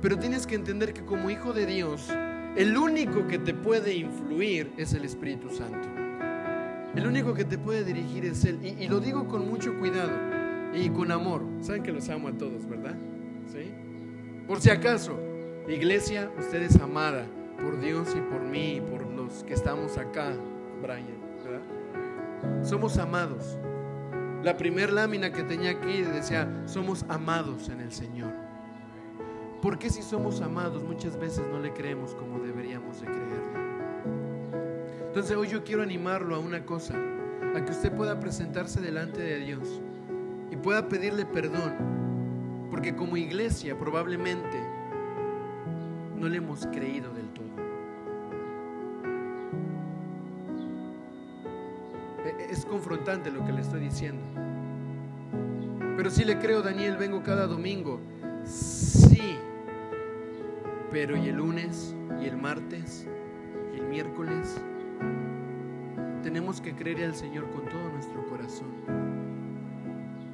[0.00, 2.10] Pero tienes que entender que como hijo de Dios,
[2.56, 5.88] el único que te puede influir es el Espíritu Santo.
[6.96, 8.58] El único que te puede dirigir es Él.
[8.62, 10.12] Y, lo digo con mucho cuidado
[10.74, 11.42] y con amor.
[11.60, 12.96] Saben que los amo a todos, ¿verdad?
[13.46, 13.72] ¿Sí?
[14.46, 15.18] Por si acaso,
[15.68, 17.26] iglesia, usted es amada
[17.62, 19.01] por Dios y por mí y por
[19.46, 20.32] que estamos acá,
[20.80, 21.22] Brian.
[22.62, 23.58] Somos amados.
[24.42, 28.32] La primera lámina que tenía aquí decía, somos amados en el Señor.
[29.60, 33.62] ¿Por qué si somos amados muchas veces no le creemos como deberíamos de creerle?
[35.06, 36.94] Entonces hoy yo quiero animarlo a una cosa,
[37.54, 39.80] a que usted pueda presentarse delante de Dios
[40.50, 44.58] y pueda pedirle perdón, porque como iglesia probablemente
[46.16, 47.21] no le hemos creído del
[52.50, 54.22] es confrontante lo que le estoy diciendo.
[55.96, 58.00] Pero sí le creo, Daniel, vengo cada domingo.
[58.44, 59.38] Sí.
[60.90, 61.94] Pero ¿y el lunes?
[62.20, 63.06] ¿Y el martes?
[63.74, 64.60] ¿Y el miércoles?
[66.22, 68.68] Tenemos que creer al Señor con todo nuestro corazón.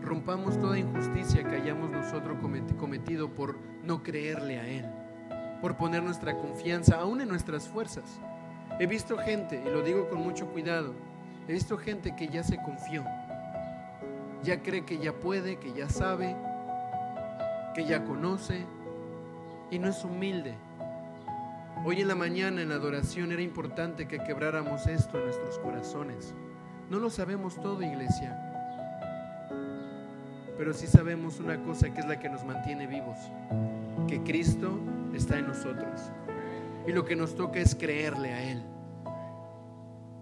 [0.02, 2.38] Rompamos toda injusticia que hayamos nosotros
[2.78, 4.86] cometido por no creerle a Él,
[5.60, 8.20] por poner nuestra confianza aún en nuestras fuerzas.
[8.80, 10.94] He visto gente, y lo digo con mucho cuidado,
[11.48, 13.06] He visto gente que ya se confió,
[14.42, 16.36] ya cree que ya puede, que ya sabe,
[17.74, 18.66] que ya conoce
[19.70, 20.54] y no es humilde.
[21.86, 26.34] Hoy en la mañana en la adoración era importante que quebráramos esto en nuestros corazones.
[26.90, 28.44] No lo sabemos todo, iglesia.
[30.58, 33.16] pero sí sabemos una cosa que es la que nos mantiene vivos,
[34.06, 34.78] que Cristo
[35.14, 36.10] está en nosotros.
[36.86, 38.77] Y lo que nos toca es creerle a Él.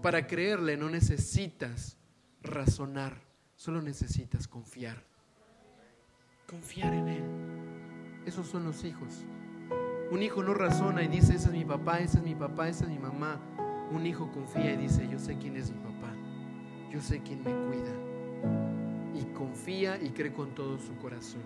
[0.06, 1.96] Para creerle no necesitas
[2.40, 3.20] razonar,
[3.56, 5.02] solo necesitas confiar.
[6.48, 7.24] Confiar en Él.
[8.24, 9.24] Esos son los hijos.
[10.12, 12.84] Un hijo no razona y dice, ese es mi papá, ese es mi papá, esa
[12.84, 13.40] es mi mamá.
[13.90, 16.14] Un hijo confía y dice, yo sé quién es mi papá,
[16.92, 17.92] yo sé quién me cuida.
[19.12, 21.42] Y confía y cree con todo su corazón.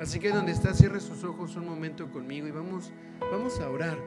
[0.00, 2.90] Así que donde está, cierre sus ojos un momento conmigo y vamos,
[3.30, 3.98] vamos a orar.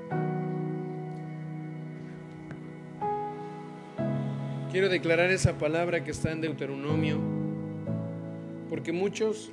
[4.71, 7.19] Quiero declarar esa palabra que está en Deuteronomio,
[8.69, 9.51] porque muchos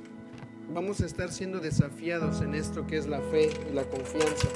[0.73, 4.47] vamos a estar siendo desafiados en esto que es la fe y la confianza.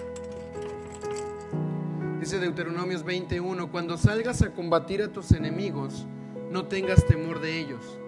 [2.22, 6.06] Dice Deuteronomios 21, cuando salgas a combatir a tus enemigos,
[6.50, 8.00] no tengas temor de ellos.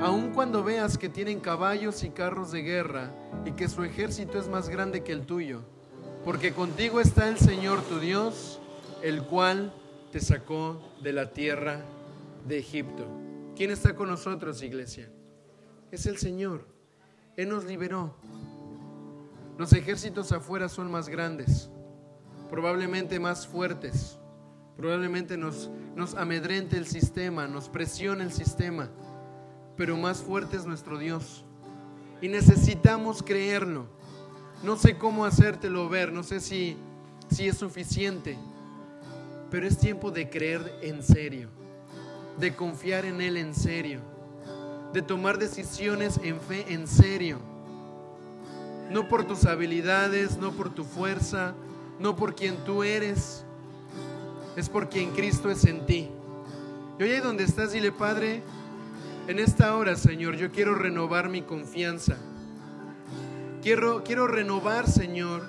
[0.00, 3.14] Aun cuando veas que tienen caballos y carros de guerra
[3.44, 5.60] y que su ejército es más grande que el tuyo,
[6.24, 8.60] porque contigo está el Señor tu Dios,
[9.00, 9.72] el cual
[10.12, 11.80] te sacó de la tierra
[12.46, 13.06] de Egipto.
[13.56, 15.10] ¿Quién está con nosotros, iglesia?
[15.90, 16.66] Es el Señor.
[17.34, 18.14] Él nos liberó.
[19.56, 21.70] Los ejércitos afuera son más grandes,
[22.50, 24.18] probablemente más fuertes,
[24.76, 28.90] probablemente nos, nos amedrente el sistema, nos presiona el sistema,
[29.76, 31.44] pero más fuerte es nuestro Dios.
[32.20, 33.86] Y necesitamos creerlo.
[34.62, 36.76] No sé cómo hacértelo ver, no sé si,
[37.30, 38.38] si es suficiente
[39.52, 41.50] pero es tiempo de creer en serio,
[42.38, 44.00] de confiar en Él en serio,
[44.94, 47.38] de tomar decisiones en fe en serio.
[48.90, 51.52] No por tus habilidades, no por tu fuerza,
[52.00, 53.44] no por quien tú eres,
[54.56, 56.08] es por quien Cristo es en ti.
[56.98, 58.42] Y hoy ahí donde estás, dile, Padre,
[59.28, 62.16] en esta hora, Señor, yo quiero renovar mi confianza.
[63.60, 65.42] Quiero, quiero renovar, Señor,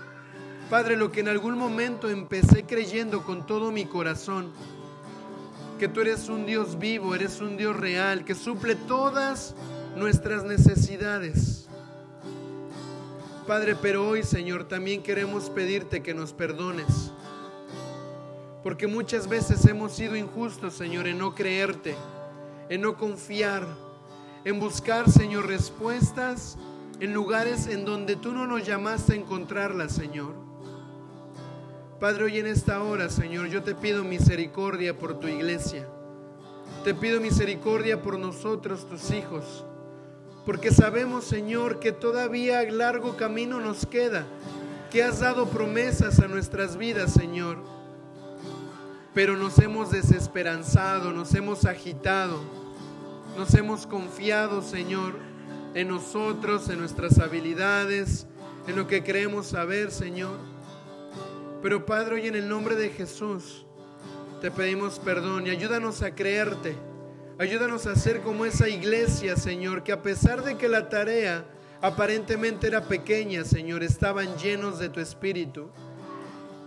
[0.73, 4.51] Padre, lo que en algún momento empecé creyendo con todo mi corazón,
[5.77, 9.53] que tú eres un Dios vivo, eres un Dios real, que suple todas
[9.95, 11.67] nuestras necesidades.
[13.45, 17.11] Padre, pero hoy, Señor, también queremos pedirte que nos perdones.
[18.63, 21.95] Porque muchas veces hemos sido injustos, Señor, en no creerte,
[22.69, 23.63] en no confiar,
[24.43, 26.57] en buscar, Señor, respuestas
[26.99, 30.42] en lugares en donde tú no nos llamaste a encontrarlas, Señor.
[32.03, 35.87] Padre, hoy en esta hora, Señor, yo te pido misericordia por tu iglesia.
[36.83, 39.63] Te pido misericordia por nosotros, tus hijos.
[40.45, 44.25] Porque sabemos, Señor, que todavía largo camino nos queda,
[44.91, 47.59] que has dado promesas a nuestras vidas, Señor.
[49.13, 52.41] Pero nos hemos desesperanzado, nos hemos agitado,
[53.37, 55.13] nos hemos confiado, Señor,
[55.73, 58.27] en nosotros, en nuestras habilidades,
[58.67, 60.52] en lo que creemos saber, Señor.
[61.63, 63.65] Pero Padre, hoy en el nombre de Jesús
[64.41, 66.75] te pedimos perdón y ayúdanos a creerte.
[67.39, 71.45] Ayúdanos a ser como esa iglesia, Señor, que a pesar de que la tarea
[71.81, 75.69] aparentemente era pequeña, Señor, estaban llenos de tu espíritu,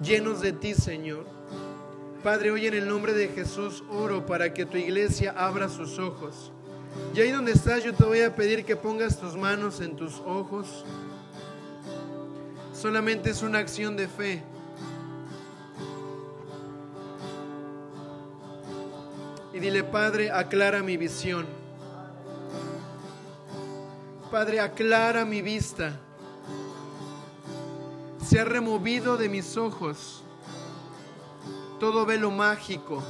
[0.00, 1.26] llenos de ti, Señor.
[2.22, 6.52] Padre, hoy en el nombre de Jesús oro para que tu iglesia abra sus ojos.
[7.14, 10.20] Y ahí donde estás, yo te voy a pedir que pongas tus manos en tus
[10.20, 10.86] ojos.
[12.72, 14.55] Solamente es una acción de fe.
[19.56, 21.46] Y dile, Padre, aclara mi visión.
[24.30, 25.98] Padre, aclara mi vista.
[28.22, 30.22] Se ha removido de mis ojos
[31.80, 33.02] todo velo mágico,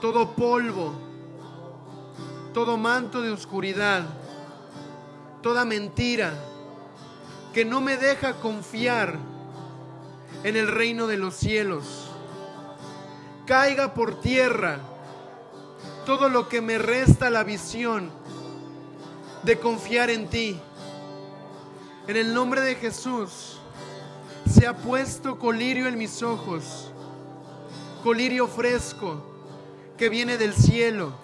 [0.00, 0.92] todo polvo,
[2.54, 4.04] todo manto de oscuridad,
[5.42, 6.32] toda mentira
[7.52, 9.18] que no me deja confiar
[10.44, 12.07] en el reino de los cielos
[13.48, 14.78] caiga por tierra
[16.04, 18.10] todo lo que me resta la visión
[19.42, 20.60] de confiar en ti.
[22.06, 23.58] En el nombre de Jesús
[24.52, 26.92] se ha puesto colirio en mis ojos,
[28.02, 29.24] colirio fresco
[29.96, 31.14] que viene del cielo,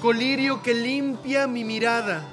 [0.00, 2.28] colirio que limpia mi mirada,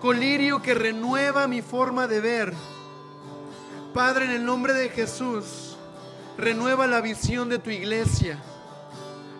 [0.00, 2.54] colirio que renueva mi forma de ver.
[3.92, 5.69] Padre, en el nombre de Jesús,
[6.40, 8.42] Renueva la visión de tu iglesia.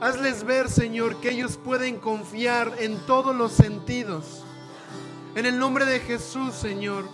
[0.02, 4.42] Hazles ver, Señor, que ellos pueden confiar en todos los sentidos.
[5.34, 7.08] En el nombre de Jesús, Señor,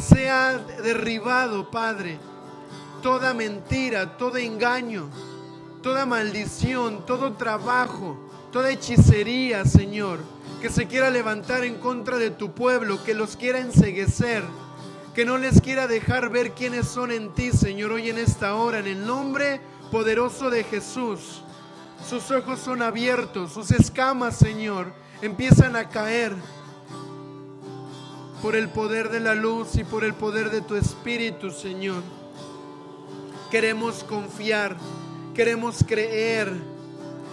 [0.00, 2.20] sea derribado, Padre,
[3.02, 5.08] toda mentira, todo engaño,
[5.82, 8.16] toda maldición, todo trabajo,
[8.52, 10.20] toda hechicería, Señor,
[10.60, 14.44] que se quiera levantar en contra de tu pueblo, que los quiera enseguecer,
[15.14, 18.78] que no les quiera dejar ver quiénes son en ti, Señor, hoy en esta hora,
[18.78, 19.60] en el nombre
[19.90, 21.42] poderoso de Jesús.
[22.08, 26.34] Sus ojos son abiertos, sus escamas, Señor, empiezan a caer
[28.40, 32.02] por el poder de la luz y por el poder de tu Espíritu, Señor.
[33.50, 34.76] Queremos confiar,
[35.34, 36.50] queremos creer,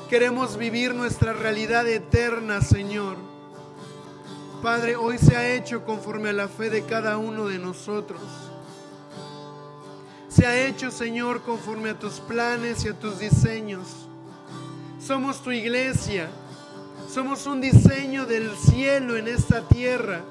[0.10, 3.29] queremos vivir nuestra realidad eterna, Señor.
[4.62, 8.20] Padre, hoy se ha hecho conforme a la fe de cada uno de nosotros.
[10.28, 13.88] Se ha hecho, Señor, conforme a tus planes y a tus diseños.
[15.00, 16.30] Somos tu iglesia.
[17.10, 20.22] Somos un diseño del cielo en esta tierra.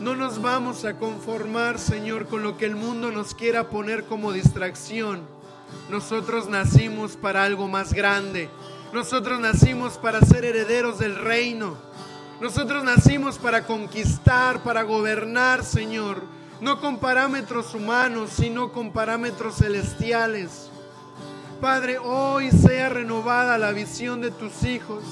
[0.00, 4.32] No nos vamos a conformar, Señor, con lo que el mundo nos quiera poner como
[4.32, 5.22] distracción.
[5.88, 8.50] Nosotros nacimos para algo más grande.
[8.92, 11.76] Nosotros nacimos para ser herederos del reino.
[12.40, 16.22] Nosotros nacimos para conquistar, para gobernar, Señor.
[16.60, 20.70] No con parámetros humanos, sino con parámetros celestiales.
[21.60, 25.02] Padre, hoy sea renovada la visión de tus hijos.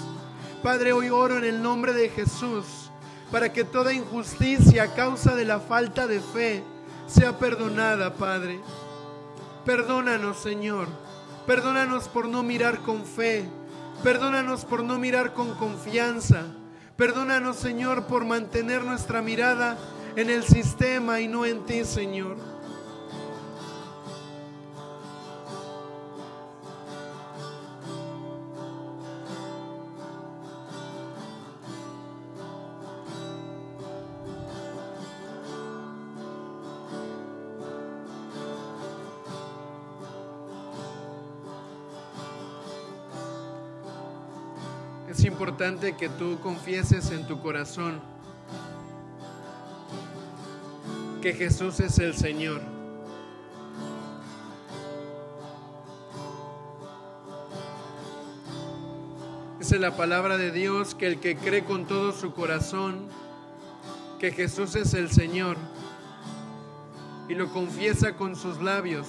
[0.63, 2.91] Padre, hoy oro en el nombre de Jesús
[3.31, 6.63] para que toda injusticia a causa de la falta de fe
[7.07, 8.61] sea perdonada, Padre.
[9.65, 10.89] Perdónanos, Señor.
[11.47, 13.49] Perdónanos por no mirar con fe.
[14.03, 16.45] Perdónanos por no mirar con confianza.
[16.97, 19.77] Perdónanos, Señor, por mantener nuestra mirada
[20.15, 22.54] en el sistema y no en ti, Señor.
[45.55, 48.01] Importante que tú confieses en tu corazón
[51.23, 52.61] que Jesús es el Señor.
[59.61, 63.09] Dice la palabra de Dios que el que cree con todo su corazón
[64.19, 65.57] que Jesús es el Señor
[67.29, 69.07] y lo confiesa con sus labios,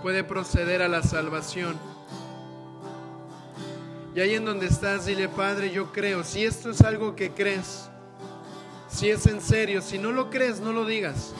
[0.00, 1.93] puede proceder a la salvación.
[4.14, 6.22] Y ahí en donde estás, dile, Padre, yo creo.
[6.22, 7.88] Si esto es algo que crees,
[8.88, 11.34] si es en serio, si no lo crees, no lo digas.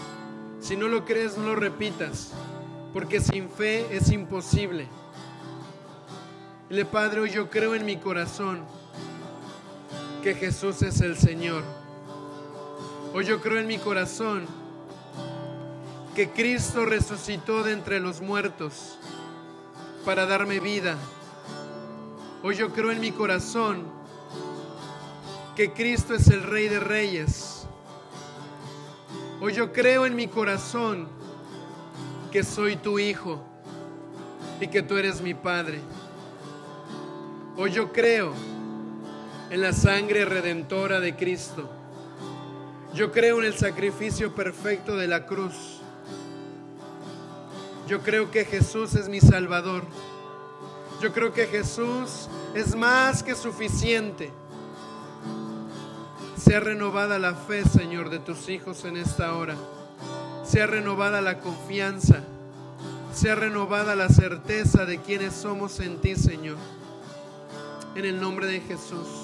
[0.60, 2.32] Si no lo crees, no lo repitas.
[2.92, 4.88] Porque sin fe es imposible.
[6.68, 8.64] Dile, Padre, hoy yo creo en mi corazón
[10.24, 11.62] que Jesús es el Señor.
[13.12, 14.46] Hoy yo creo en mi corazón
[16.16, 18.98] que Cristo resucitó de entre los muertos
[20.04, 20.96] para darme vida
[22.46, 23.84] Hoy yo creo en mi corazón
[25.56, 27.66] que Cristo es el Rey de Reyes.
[29.40, 31.08] Hoy yo creo en mi corazón
[32.30, 33.42] que soy tu Hijo
[34.60, 35.80] y que tú eres mi Padre.
[37.56, 38.34] Hoy yo creo
[39.48, 41.70] en la sangre redentora de Cristo.
[42.92, 45.80] Yo creo en el sacrificio perfecto de la cruz.
[47.88, 49.84] Yo creo que Jesús es mi Salvador.
[51.04, 54.32] Yo creo que Jesús es más que suficiente.
[56.34, 59.54] Sea renovada la fe, Señor, de tus hijos en esta hora.
[60.46, 62.20] Sea renovada la confianza.
[63.12, 66.56] Sea renovada la certeza de quienes somos en ti, Señor.
[67.96, 69.23] En el nombre de Jesús.